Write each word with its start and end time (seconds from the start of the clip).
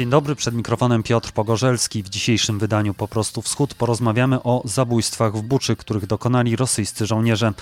Dzień 0.00 0.10
dobry, 0.10 0.36
przed 0.36 0.54
mikrofonem 0.54 1.02
Piotr 1.02 1.32
Pogorzelski. 1.32 2.02
W 2.02 2.08
dzisiejszym 2.08 2.58
wydaniu 2.58 2.94
Po 2.94 3.08
prostu 3.08 3.42
Wschód 3.42 3.74
porozmawiamy 3.74 4.42
o 4.42 4.62
zabójstwach 4.64 5.36
w 5.36 5.42
Buczy, 5.42 5.76
których 5.76 6.06
dokonali 6.06 6.56
rosyjscy 6.56 7.06
żołnierze. 7.06 7.52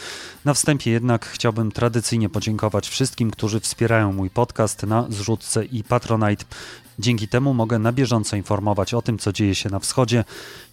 Na 0.44 0.54
wstępie 0.54 0.90
jednak 0.90 1.26
chciałbym 1.26 1.72
tradycyjnie 1.72 2.28
podziękować 2.28 2.88
wszystkim, 2.88 3.30
którzy 3.30 3.60
wspierają 3.60 4.12
mój 4.12 4.30
podcast 4.30 4.82
na 4.82 5.06
zrzutce 5.08 5.64
i 5.64 5.84
Patronite. 5.84 6.44
Dzięki 6.98 7.28
temu 7.28 7.54
mogę 7.54 7.78
na 7.78 7.92
bieżąco 7.92 8.36
informować 8.36 8.94
o 8.94 9.02
tym, 9.02 9.18
co 9.18 9.32
dzieje 9.32 9.54
się 9.54 9.70
na 9.70 9.78
wschodzie, 9.78 10.24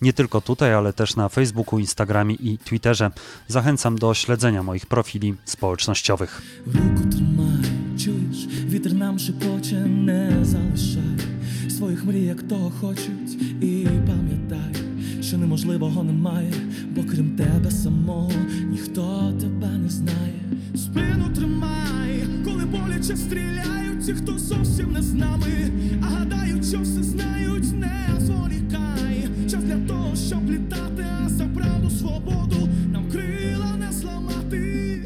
nie 0.02 0.14
tylko 0.14 0.42
tutaj, 0.42 0.74
ale 0.74 0.94
też 0.94 1.16
na 1.16 1.30
Facebooku, 1.30 1.80
Instagramie 1.80 2.36
i 2.36 2.58
Twitterze. 2.58 3.12
Zachęcam 3.48 3.98
do 3.98 4.14
śledzenia 4.14 4.64
moich 4.64 4.86
profili 4.86 5.36
społecznościowych. 5.46 6.42
Nam 6.74 6.96
nie. 10.06 11.35
Своїх 11.76 12.06
мрій, 12.06 12.24
як 12.24 12.42
того 12.42 12.72
хочуть, 12.80 13.42
і 13.62 13.88
пам'ятай, 14.08 14.84
що 15.22 15.38
неможливого 15.38 16.04
немає, 16.04 16.54
бо 16.96 17.04
крім 17.04 17.30
тебе 17.30 17.72
самого 17.72 18.32
ніхто 18.70 19.34
тебе 19.42 19.78
не 19.78 19.90
знає. 19.90 20.42
Спину 20.76 21.30
тримай, 21.36 22.28
коли 22.46 22.66
боляче 22.66 23.16
стріляють, 23.16 24.06
ті, 24.06 24.14
хто 24.14 24.38
зовсім 24.38 24.92
не 24.92 25.02
з 25.02 25.14
нами, 25.14 25.72
а 26.02 26.06
гадають, 26.06 26.66
що 26.66 26.80
все 26.80 27.04
знають, 27.04 27.80
не 27.80 28.20
зволікай. 28.20 29.30
Час 29.52 29.64
для 29.64 29.78
того, 29.88 30.16
щоб 30.16 30.50
літати, 30.50 31.06
а 31.26 31.30
за 31.30 31.46
правду 31.46 31.90
свободу 31.90 32.65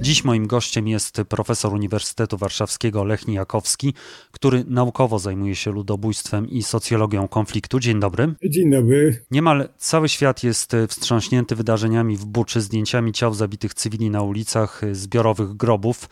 Dziś 0.10 0.24
moim 0.24 0.48
gościem 0.48 0.88
jest 0.88 1.22
profesor 1.30 1.74
Uniwersytetu 1.74 2.38
Warszawskiego 2.38 3.04
Lech 3.04 3.28
Nijakowski, 3.28 3.94
który 4.32 4.64
naukowo 4.68 5.20
zajmuje 5.20 5.56
się 5.56 5.72
ludobójstwem 5.72 6.50
i 6.50 6.64
socjologią 6.64 7.28
konfliktu. 7.28 7.80
Dzień 7.80 8.00
dobry. 8.00 8.34
Dzień 8.44 8.72
dobry. 8.72 9.26
Niemal 9.32 9.70
cały 9.78 10.10
świat 10.10 10.44
jest 10.44 10.76
wstrząśnięty 10.88 11.56
wydarzeniami 11.56 12.18
w 12.18 12.26
Buczy, 12.26 12.62
zdjęciami 12.62 13.12
ciał 13.12 13.34
zabitych 13.34 13.74
cywili 13.74 14.10
na 14.10 14.22
ulicach, 14.22 14.82
zbiorowych 14.92 15.54
grobów. 15.54 16.10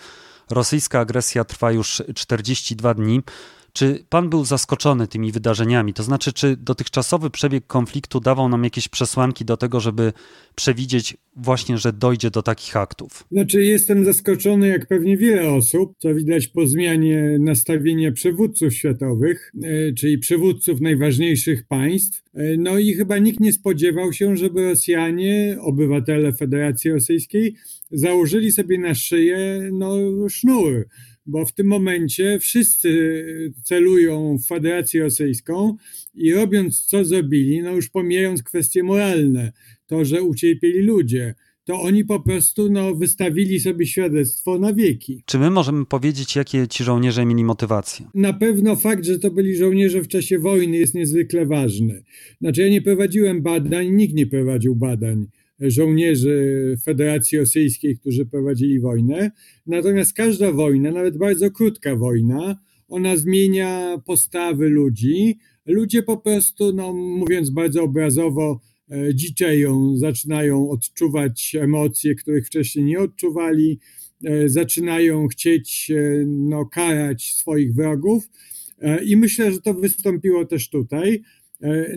Rosyjska 0.50 1.00
agresja 1.00 1.44
trwa 1.44 1.72
już 1.72 2.04
42 2.16 2.94
dni. 2.94 3.22
Czy 3.78 4.04
pan 4.10 4.30
był 4.30 4.46
zaskoczony 4.46 5.08
tymi 5.08 5.32
wydarzeniami? 5.32 5.94
To 5.94 6.04
znaczy, 6.04 6.34
czy 6.34 6.58
dotychczasowy 6.58 7.30
przebieg 7.30 7.68
konfliktu 7.68 8.20
dawał 8.20 8.50
nam 8.50 8.64
jakieś 8.64 8.88
przesłanki 8.88 9.46
do 9.46 9.58
tego, 9.58 9.80
żeby 9.80 10.14
przewidzieć 10.56 11.18
właśnie, 11.36 11.78
że 11.78 11.94
dojdzie 11.94 12.32
do 12.32 12.42
takich 12.42 12.76
aktów? 12.76 13.28
Znaczy, 13.32 13.64
jestem 13.64 14.06
zaskoczony, 14.06 14.68
jak 14.68 14.88
pewnie 14.88 15.18
wiele 15.18 15.50
osób, 15.50 15.94
co 15.98 16.16
widać 16.16 16.48
po 16.48 16.68
zmianie 16.68 17.38
nastawienia 17.40 18.12
przywódców 18.12 18.74
światowych, 18.74 19.52
e, 19.64 19.94
czyli 19.94 20.18
przywódców 20.18 20.82
najważniejszych 20.82 21.68
państw. 21.68 22.24
E, 22.34 22.58
No 22.58 22.78
i 22.78 22.94
chyba 22.94 23.18
nikt 23.18 23.40
nie 23.40 23.54
spodziewał 23.54 24.14
się, 24.14 24.38
żeby 24.38 24.64
Rosjanie, 24.64 25.58
obywatele 25.62 26.34
Federacji 26.34 26.92
Rosyjskiej, 26.92 27.56
założyli 27.92 28.52
sobie 28.52 28.80
na 28.80 28.96
szyję 28.96 29.70
no, 29.72 29.96
sznur 30.30 30.88
bo 31.28 31.46
w 31.46 31.54
tym 31.54 31.68
momencie 31.68 32.40
wszyscy 32.40 32.92
celują 33.64 34.38
w 34.38 34.48
Federację 34.48 35.02
Rosyjską 35.04 35.78
i 36.16 36.34
robiąc 36.34 36.86
co 36.86 37.06
zrobili, 37.06 37.62
no 37.62 37.72
już 37.72 37.90
pomijając 37.90 38.44
kwestie 38.44 38.84
moralne, 38.84 39.52
to, 39.88 40.06
że 40.06 40.24
ucierpieli 40.24 40.82
ludzie, 40.82 41.36
to 41.68 41.82
oni 41.82 42.06
po 42.06 42.20
prostu 42.20 42.70
no, 42.70 42.96
wystawili 42.96 43.60
sobie 43.60 43.86
świadectwo 43.86 44.60
na 44.60 44.74
wieki. 44.74 45.24
Czy 45.26 45.40
my 45.40 45.50
możemy 45.50 45.86
powiedzieć, 45.86 46.36
jakie 46.36 46.68
ci 46.68 46.84
żołnierze 46.84 47.26
mieli 47.26 47.44
motywacje? 47.44 48.06
Na 48.14 48.34
pewno 48.34 48.76
fakt, 48.76 49.06
że 49.06 49.20
to 49.20 49.32
byli 49.32 49.56
żołnierze 49.56 50.02
w 50.02 50.08
czasie 50.08 50.40
wojny 50.40 50.78
jest 50.78 50.96
niezwykle 50.96 51.46
ważny. 51.46 52.04
Znaczy 52.42 52.62
ja 52.62 52.70
nie 52.70 52.82
prowadziłem 52.82 53.42
badań, 53.42 53.90
nikt 53.90 54.16
nie 54.16 54.28
prowadził 54.28 54.76
badań 54.76 55.28
żołnierzy 55.60 56.76
Federacji 56.84 57.38
Rosyjskiej, 57.38 57.98
którzy 57.98 58.26
prowadzili 58.26 58.80
wojnę. 58.80 59.32
Natomiast 59.66 60.14
każda 60.14 60.52
wojna, 60.52 60.92
nawet 60.92 61.18
bardzo 61.18 61.52
krótka 61.52 61.96
wojna, 61.96 62.60
ona 62.88 63.16
zmienia 63.16 64.02
postawy 64.06 64.70
ludzi. 64.70 65.40
Ludzie 65.66 66.04
po 66.04 66.18
prostu, 66.18 66.74
no, 66.74 66.94
mówiąc 66.94 67.50
bardzo 67.50 67.84
obrazowo, 67.84 68.62
e, 68.92 69.16
dziczeją, 69.16 69.98
zaczynają 69.98 70.70
odczuwać 70.70 71.56
emocje, 71.60 72.16
których 72.16 72.48
wcześniej 72.48 72.86
nie 72.86 73.00
odczuwali, 73.00 73.80
e, 74.26 74.50
zaczynają 74.50 75.28
chcieć 75.28 75.92
e, 75.92 76.26
no, 76.28 76.66
karać 76.66 77.34
swoich 77.34 77.74
wrogów. 77.74 78.30
I 79.06 79.18
myślę, 79.18 79.52
że 79.52 79.62
to 79.62 79.74
wystąpiło 79.74 80.46
też 80.46 80.70
tutaj. 80.70 81.24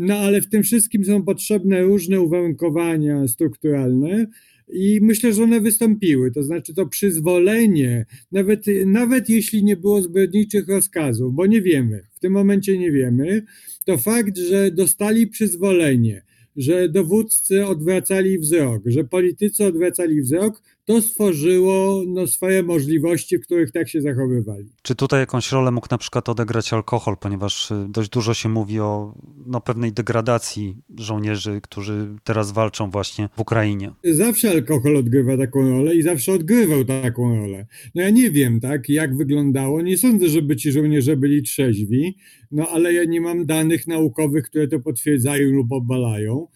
No 0.01 0.15
ale 0.15 0.41
w 0.41 0.49
tym 0.49 0.63
wszystkim 0.63 1.05
są 1.05 1.23
potrzebne 1.23 1.83
różne 1.83 2.21
uwarunkowania 2.21 3.29
strukturalne 3.29 4.27
i 4.73 4.99
myślę, 5.03 5.33
że 5.33 5.43
one 5.43 5.61
wystąpiły. 5.61 6.31
To 6.31 6.43
znaczy 6.43 6.75
to 6.75 6.87
przyzwolenie, 6.87 8.07
nawet, 8.33 8.65
nawet 8.87 9.29
jeśli 9.29 9.65
nie 9.65 9.77
było 9.77 10.03
zbrodniczych 10.03 10.69
rozkazów, 10.69 11.35
bo 11.35 11.47
nie 11.47 11.63
wiemy, 11.63 12.03
w 12.13 12.21
tym 12.21 12.33
momencie 12.33 12.79
nie 12.79 12.93
wiemy, 12.93 13.43
to 13.85 13.99
fakt, 13.99 14.39
że 14.39 14.71
dostali 14.71 15.27
przyzwolenie, 15.27 16.23
że 16.57 16.89
dowódcy 16.89 17.67
odwracali 17.67 18.39
wzrok, 18.39 18.83
że 18.87 19.05
politycy 19.05 19.65
odwracali 19.65 20.23
wzrok, 20.23 20.63
to 20.91 21.03
stworzyło 21.03 22.03
no, 22.07 22.27
swoje 22.27 22.63
możliwości, 22.63 23.39
w 23.39 23.43
których 23.43 23.73
tak 23.73 23.89
się 23.89 24.01
zachowywali. 24.01 24.69
Czy 24.83 24.95
tutaj 24.95 25.21
jakąś 25.21 25.53
rolę 25.53 25.71
mógł 25.71 25.87
na 25.91 25.99
przykład 25.99 26.29
odegrać 26.29 26.73
alkohol, 26.73 27.17
ponieważ 27.21 27.71
y, 27.71 27.75
dość 27.89 28.11
dużo 28.11 28.35
się 28.35 28.49
mówi 28.49 28.81
o 28.81 29.15
no, 29.47 29.61
pewnej 29.61 29.93
degradacji 29.93 30.77
żołnierzy, 30.99 31.61
którzy 31.63 32.09
teraz 32.25 32.53
walczą 32.53 32.91
właśnie 32.91 33.29
w 33.37 33.41
Ukrainie? 33.41 33.91
Zawsze 34.05 34.51
alkohol 34.51 34.97
odgrywa 34.97 35.37
taką 35.37 35.71
rolę 35.71 35.95
i 35.95 36.03
zawsze 36.03 36.33
odgrywał 36.33 36.85
taką 36.85 37.37
rolę. 37.37 37.67
No 37.95 38.03
ja 38.03 38.11
nie 38.11 38.31
wiem, 38.31 38.61
tak, 38.61 38.89
jak 38.89 39.17
wyglądało. 39.17 39.83
Nie 39.83 39.99
sądzę, 39.99 40.29
żeby 40.29 40.57
ci 40.57 40.73
żołnierze 40.73 41.17
byli 41.17 41.43
trzeźwi, 41.43 42.17
no 42.51 42.69
ale 42.69 42.93
ja 42.93 43.05
nie 43.05 43.21
mam 43.21 43.47
danych 43.47 43.87
naukowych, 43.87 44.45
które 44.45 44.69
to 44.69 44.81
potwierdzają 44.81 45.51
lub 45.51 45.73
obalają. 45.73 46.47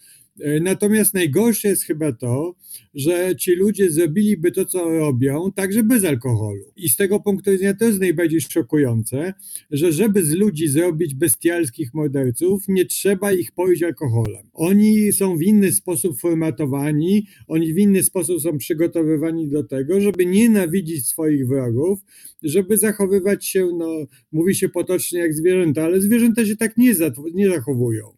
Natomiast 0.61 1.13
najgorsze 1.13 1.67
jest 1.67 1.83
chyba 1.83 2.11
to, 2.11 2.55
że 2.93 3.35
ci 3.35 3.55
ludzie 3.55 3.91
zrobiliby 3.91 4.51
to, 4.51 4.65
co 4.65 4.89
robią, 4.89 5.51
także 5.51 5.83
bez 5.83 6.05
alkoholu. 6.05 6.65
I 6.75 6.89
z 6.89 6.95
tego 6.95 7.19
punktu 7.19 7.51
widzenia 7.51 7.73
to 7.73 7.85
jest 7.85 7.99
najbardziej 7.99 8.41
szokujące, 8.41 9.33
że 9.71 9.91
żeby 9.91 10.23
z 10.23 10.31
ludzi 10.31 10.67
zrobić 10.67 11.15
bestialskich 11.15 11.93
morderców, 11.93 12.63
nie 12.67 12.85
trzeba 12.85 13.31
ich 13.31 13.51
poić 13.51 13.83
alkoholem. 13.83 14.49
Oni 14.53 15.13
są 15.13 15.37
w 15.37 15.41
inny 15.41 15.71
sposób 15.71 16.19
formatowani, 16.19 17.27
oni 17.47 17.73
w 17.73 17.77
inny 17.77 18.03
sposób 18.03 18.41
są 18.41 18.57
przygotowywani 18.57 19.49
do 19.49 19.63
tego, 19.63 20.01
żeby 20.01 20.25
nienawidzić 20.25 21.07
swoich 21.07 21.47
wrogów, 21.47 21.99
żeby 22.43 22.77
zachowywać 22.77 23.45
się, 23.45 23.67
no, 23.77 24.05
mówi 24.31 24.55
się 24.55 24.69
potocznie 24.69 25.19
jak 25.19 25.33
zwierzęta, 25.33 25.83
ale 25.83 26.01
zwierzęta 26.01 26.45
się 26.45 26.55
tak 26.55 26.77
nie, 26.77 26.93
nie 27.33 27.49
zachowują. 27.49 28.14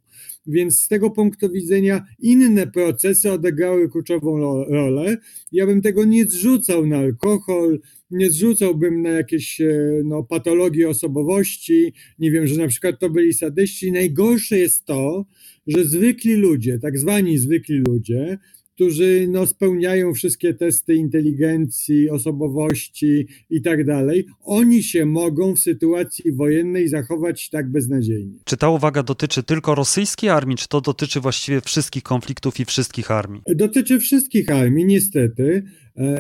Więc 0.48 0.80
z 0.80 0.88
tego 0.88 1.10
punktu 1.10 1.52
widzenia 1.52 2.06
inne 2.20 2.68
procesy 2.68 3.32
odegrały 3.32 3.90
kluczową 3.90 4.38
rolę. 4.70 5.18
Ja 5.52 5.66
bym 5.66 5.82
tego 5.82 6.06
nie 6.06 6.26
zrzucał 6.26 6.86
na 6.86 6.98
alkohol, 6.98 7.80
nie 8.12 8.30
zrzucałbym 8.30 9.02
na 9.02 9.10
jakieś 9.10 9.62
no, 10.04 10.24
patologie 10.24 10.90
osobowości. 10.90 11.94
Nie 12.20 12.32
wiem, 12.32 12.48
że 12.48 12.62
na 12.62 12.68
przykład 12.68 13.00
to 13.00 13.10
byli 13.10 13.34
sadyści. 13.34 13.92
Najgorsze 13.92 14.58
jest 14.58 14.86
to, 14.86 15.26
że 15.68 15.86
zwykli 15.86 16.36
ludzie, 16.36 16.80
tak 16.80 16.98
zwani 16.98 17.38
zwykli 17.38 17.84
ludzie, 17.88 18.38
którzy 18.78 19.28
no, 19.30 19.46
spełniają 19.46 20.14
wszystkie 20.14 20.54
testy 20.54 20.96
inteligencji, 20.96 22.10
osobowości 22.10 23.28
i 23.50 23.62
tak 23.62 23.86
dalej, 23.86 24.26
oni 24.44 24.84
się 24.84 25.06
mogą 25.06 25.56
w 25.56 25.60
sytuacji 25.60 26.32
wojennej 26.32 26.88
zachować 26.88 27.50
tak 27.50 27.72
beznadziejnie. 27.72 28.40
Czy 28.46 28.58
ta 28.58 28.70
uwaga 28.70 29.04
dotyczy 29.04 29.44
tylko 29.44 29.76
rosyjskiej 29.76 30.30
armii, 30.30 30.58
czy 30.58 30.68
to 30.68 30.82
dotyczy 30.82 31.20
właściwie 31.20 31.62
wszystkich 31.62 32.04
konfliktów 32.04 32.60
i 32.60 32.66
wszystkich 32.66 33.12
armii? 33.12 33.42
Dotyczy 33.56 34.00
wszystkich 34.00 34.52
armii, 34.52 34.86
niestety. 34.86 35.64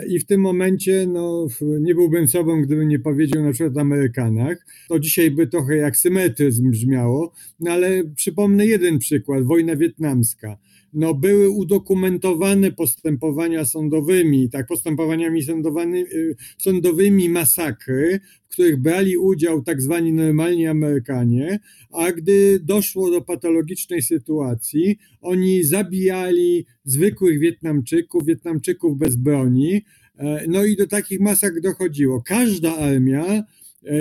I 0.07 0.19
w 0.19 0.25
tym 0.25 0.41
momencie 0.41 1.07
no, 1.07 1.47
nie 1.61 1.95
byłbym 1.95 2.27
sobą, 2.27 2.61
gdybym 2.61 2.87
nie 2.87 2.99
powiedział 2.99 3.43
na 3.43 3.51
przykład 3.51 3.77
o 3.77 3.81
Amerykanach. 3.81 4.65
To 4.89 4.99
dzisiaj 4.99 5.31
by 5.31 5.47
trochę 5.47 5.75
jak 5.75 5.97
symetryzm 5.97 6.71
brzmiało, 6.71 7.33
no 7.59 7.71
ale 7.71 8.03
przypomnę 8.15 8.65
jeden 8.65 8.99
przykład, 8.99 9.43
wojna 9.43 9.75
wietnamska 9.75 10.57
no, 10.97 11.13
były 11.13 11.49
udokumentowane 11.49 12.71
postępowania 12.71 13.65
sądowymi, 13.65 14.49
tak, 14.49 14.67
postępowaniami 14.67 15.43
sądowymi, 15.43 16.05
sądowymi 16.57 17.29
masakry, 17.29 18.19
w 18.49 18.51
których 18.51 18.81
brali 18.81 19.17
udział 19.17 19.61
tak 19.61 19.81
zwani 19.81 20.13
normalni 20.13 20.67
Amerykanie, 20.67 21.59
a 21.91 22.11
gdy 22.11 22.59
doszło 22.59 23.11
do 23.11 23.21
patologicznej 23.21 24.01
sytuacji, 24.01 24.97
oni 25.21 25.63
zabijali 25.63 26.65
zwykłych 26.83 27.39
Wietnamczyków, 27.39 28.25
Wietnamczyków 28.25 28.97
bez 28.97 29.15
broni, 29.15 29.81
no 30.47 30.65
i 30.65 30.75
do 30.75 30.87
takich 30.87 31.19
masakr 31.19 31.61
dochodziło. 31.61 32.21
Każda 32.21 32.77
armia 32.77 33.25
e, 33.25 33.43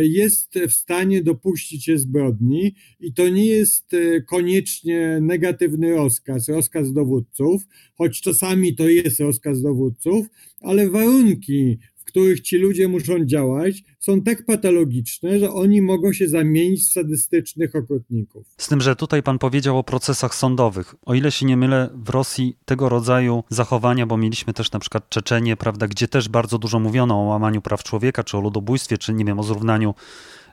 jest 0.02 0.55
w 0.69 0.73
stanie 0.73 1.23
dopuścić 1.23 1.84
się 1.84 1.99
zbrodni 1.99 2.75
i 3.00 3.12
to 3.12 3.28
nie 3.28 3.46
jest 3.46 3.94
e, 3.94 4.20
koniecznie 4.20 5.19
negatywny 5.23 5.90
rozkaz, 5.90 6.49
rozkaz 6.49 6.93
dowódców, 6.93 7.62
choć 7.94 8.20
czasami 8.20 8.76
to 8.76 8.88
jest 8.88 9.20
rozkaz 9.20 9.62
dowódców, 9.62 10.26
ale 10.61 10.90
warunki, 10.90 11.78
których 12.16 12.40
ci 12.40 12.58
ludzie 12.58 12.88
muszą 12.88 13.24
działać, 13.24 13.82
są 13.98 14.22
tak 14.22 14.46
patologiczne, 14.46 15.38
że 15.38 15.50
oni 15.50 15.82
mogą 15.82 16.12
się 16.12 16.28
zamienić 16.28 16.80
w 16.80 16.92
sadystycznych 16.92 17.74
okrutników. 17.74 18.46
Z 18.58 18.68
tym, 18.68 18.80
że 18.80 18.96
tutaj 18.96 19.22
pan 19.22 19.38
powiedział 19.38 19.78
o 19.78 19.84
procesach 19.84 20.34
sądowych. 20.34 20.94
O 21.02 21.14
ile 21.14 21.30
się 21.30 21.46
nie 21.46 21.56
mylę, 21.56 21.90
w 21.94 22.10
Rosji 22.10 22.58
tego 22.64 22.88
rodzaju 22.88 23.44
zachowania, 23.48 24.06
bo 24.06 24.16
mieliśmy 24.16 24.52
też 24.52 24.72
na 24.72 24.78
przykład 24.78 25.08
Czeczenię, 25.08 25.56
prawda, 25.56 25.88
gdzie 25.88 26.08
też 26.08 26.28
bardzo 26.28 26.58
dużo 26.58 26.78
mówiono 26.78 27.20
o 27.20 27.24
łamaniu 27.24 27.62
praw 27.62 27.82
człowieka, 27.82 28.24
czy 28.24 28.36
o 28.36 28.40
ludobójstwie, 28.40 28.98
czy 28.98 29.14
nie 29.14 29.24
wiem, 29.24 29.38
o 29.38 29.42
zrównaniu 29.42 29.94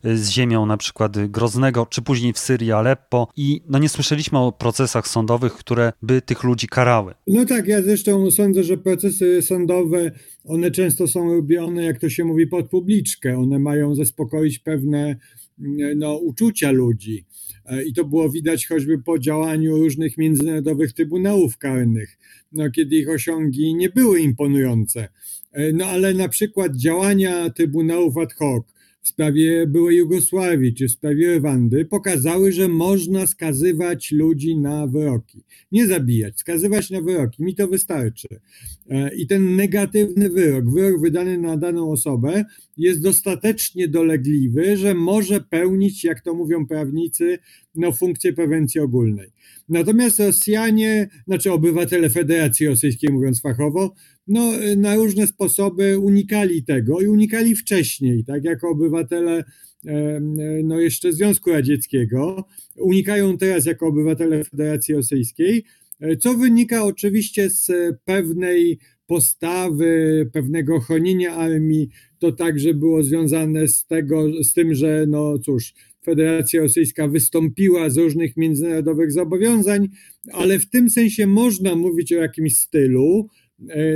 z 0.03 0.29
ziemią 0.29 0.65
na 0.65 0.77
przykład 0.77 1.27
Groznego, 1.27 1.85
czy 1.85 2.01
później 2.01 2.33
w 2.33 2.39
Syrii 2.39 2.71
Aleppo 2.71 3.27
i 3.37 3.61
no 3.69 3.79
nie 3.79 3.89
słyszeliśmy 3.89 4.39
o 4.39 4.51
procesach 4.51 5.07
sądowych, 5.07 5.53
które 5.53 5.93
by 6.01 6.21
tych 6.21 6.43
ludzi 6.43 6.67
karały. 6.67 7.13
No 7.27 7.45
tak, 7.45 7.67
ja 7.67 7.81
zresztą 7.81 8.31
sądzę, 8.31 8.63
że 8.63 8.77
procesy 8.77 9.41
sądowe, 9.41 10.11
one 10.45 10.71
często 10.71 11.07
są 11.07 11.33
robione, 11.33 11.83
jak 11.83 11.99
to 11.99 12.09
się 12.09 12.25
mówi, 12.25 12.47
pod 12.47 12.69
publiczkę. 12.69 13.37
One 13.37 13.59
mają 13.59 13.95
zaspokoić 13.95 14.59
pewne 14.59 15.15
no, 15.95 16.17
uczucia 16.17 16.71
ludzi. 16.71 17.25
E, 17.65 17.83
I 17.83 17.93
to 17.93 18.05
było 18.05 18.29
widać 18.29 18.67
choćby 18.67 18.99
po 18.99 19.19
działaniu 19.19 19.77
różnych 19.77 20.17
międzynarodowych 20.17 20.93
trybunałów 20.93 21.57
karnych, 21.57 22.17
no, 22.51 22.71
kiedy 22.71 22.95
ich 22.95 23.09
osiągi 23.09 23.75
nie 23.75 23.89
były 23.89 24.19
imponujące. 24.19 25.07
E, 25.51 25.73
no 25.73 25.85
ale 25.85 26.13
na 26.13 26.29
przykład 26.29 26.75
działania 26.75 27.49
trybunałów 27.49 28.17
ad 28.17 28.33
hoc, 28.33 28.72
w 29.03 29.07
sprawie 29.07 29.67
byłej 29.67 29.97
Jugosławii 29.97 30.73
czy 30.73 30.87
w 30.87 30.91
sprawie 30.91 31.37
Rwandy 31.37 31.85
pokazały, 31.85 32.51
że 32.51 32.67
można 32.67 33.27
skazywać 33.27 34.11
ludzi 34.11 34.57
na 34.57 34.87
wyroki. 34.87 35.43
Nie 35.71 35.87
zabijać, 35.87 36.39
skazywać 36.39 36.89
na 36.89 37.01
wyroki. 37.01 37.43
Mi 37.43 37.55
to 37.55 37.67
wystarczy. 37.67 38.27
E, 38.89 39.15
I 39.15 39.27
ten 39.27 39.55
negatywny 39.55 40.29
wyrok, 40.29 40.73
wyrok 40.73 41.01
wydany 41.01 41.37
na 41.37 41.57
daną 41.57 41.91
osobę 41.91 42.45
jest 42.77 43.01
dostatecznie 43.01 43.87
dolegliwy, 43.87 44.77
że 44.77 44.93
może 44.93 45.41
pełnić, 45.41 46.03
jak 46.03 46.21
to 46.21 46.33
mówią 46.33 46.67
prawnicy, 46.67 47.39
no, 47.75 47.91
funkcję 47.91 48.33
prewencji 48.33 48.81
ogólnej. 48.81 49.29
Natomiast 49.69 50.19
Rosjanie, 50.19 51.09
znaczy 51.27 51.51
obywatele 51.51 52.09
Federacji 52.09 52.67
Rosyjskiej, 52.67 53.13
mówiąc 53.13 53.41
fachowo, 53.41 53.95
no, 54.27 54.51
na 54.77 54.95
różne 54.95 55.27
sposoby 55.27 55.99
unikali 55.99 56.63
tego 56.63 57.01
i 57.01 57.07
unikali 57.07 57.55
wcześniej, 57.55 58.25
tak 58.25 58.43
jako 58.43 58.69
obywatele 58.69 59.43
no 60.63 60.79
jeszcze 60.79 61.13
Związku 61.13 61.49
Radzieckiego, 61.49 62.45
unikają 62.77 63.37
teraz 63.37 63.65
jako 63.65 63.87
obywatele 63.87 64.43
Federacji 64.43 64.95
Rosyjskiej, 64.95 65.63
co 66.19 66.33
wynika 66.33 66.83
oczywiście 66.83 67.49
z 67.49 67.71
pewnej 68.05 68.79
postawy, 69.07 70.29
pewnego 70.33 70.79
chronienia 70.79 71.35
armii. 71.35 71.89
To 72.19 72.31
także 72.31 72.73
było 72.73 73.03
związane 73.03 73.67
z 73.67 73.85
tego, 73.85 74.43
z 74.43 74.53
tym, 74.53 74.75
że 74.75 75.05
no 75.07 75.39
cóż, 75.39 75.73
Federacja 76.05 76.61
Rosyjska 76.61 77.07
wystąpiła 77.07 77.89
z 77.89 77.97
różnych 77.97 78.37
międzynarodowych 78.37 79.11
zobowiązań, 79.11 79.89
ale 80.31 80.59
w 80.59 80.69
tym 80.69 80.89
sensie 80.89 81.27
można 81.27 81.75
mówić 81.75 82.13
o 82.13 82.15
jakimś 82.15 82.57
stylu, 82.57 83.29
E, 83.42 83.42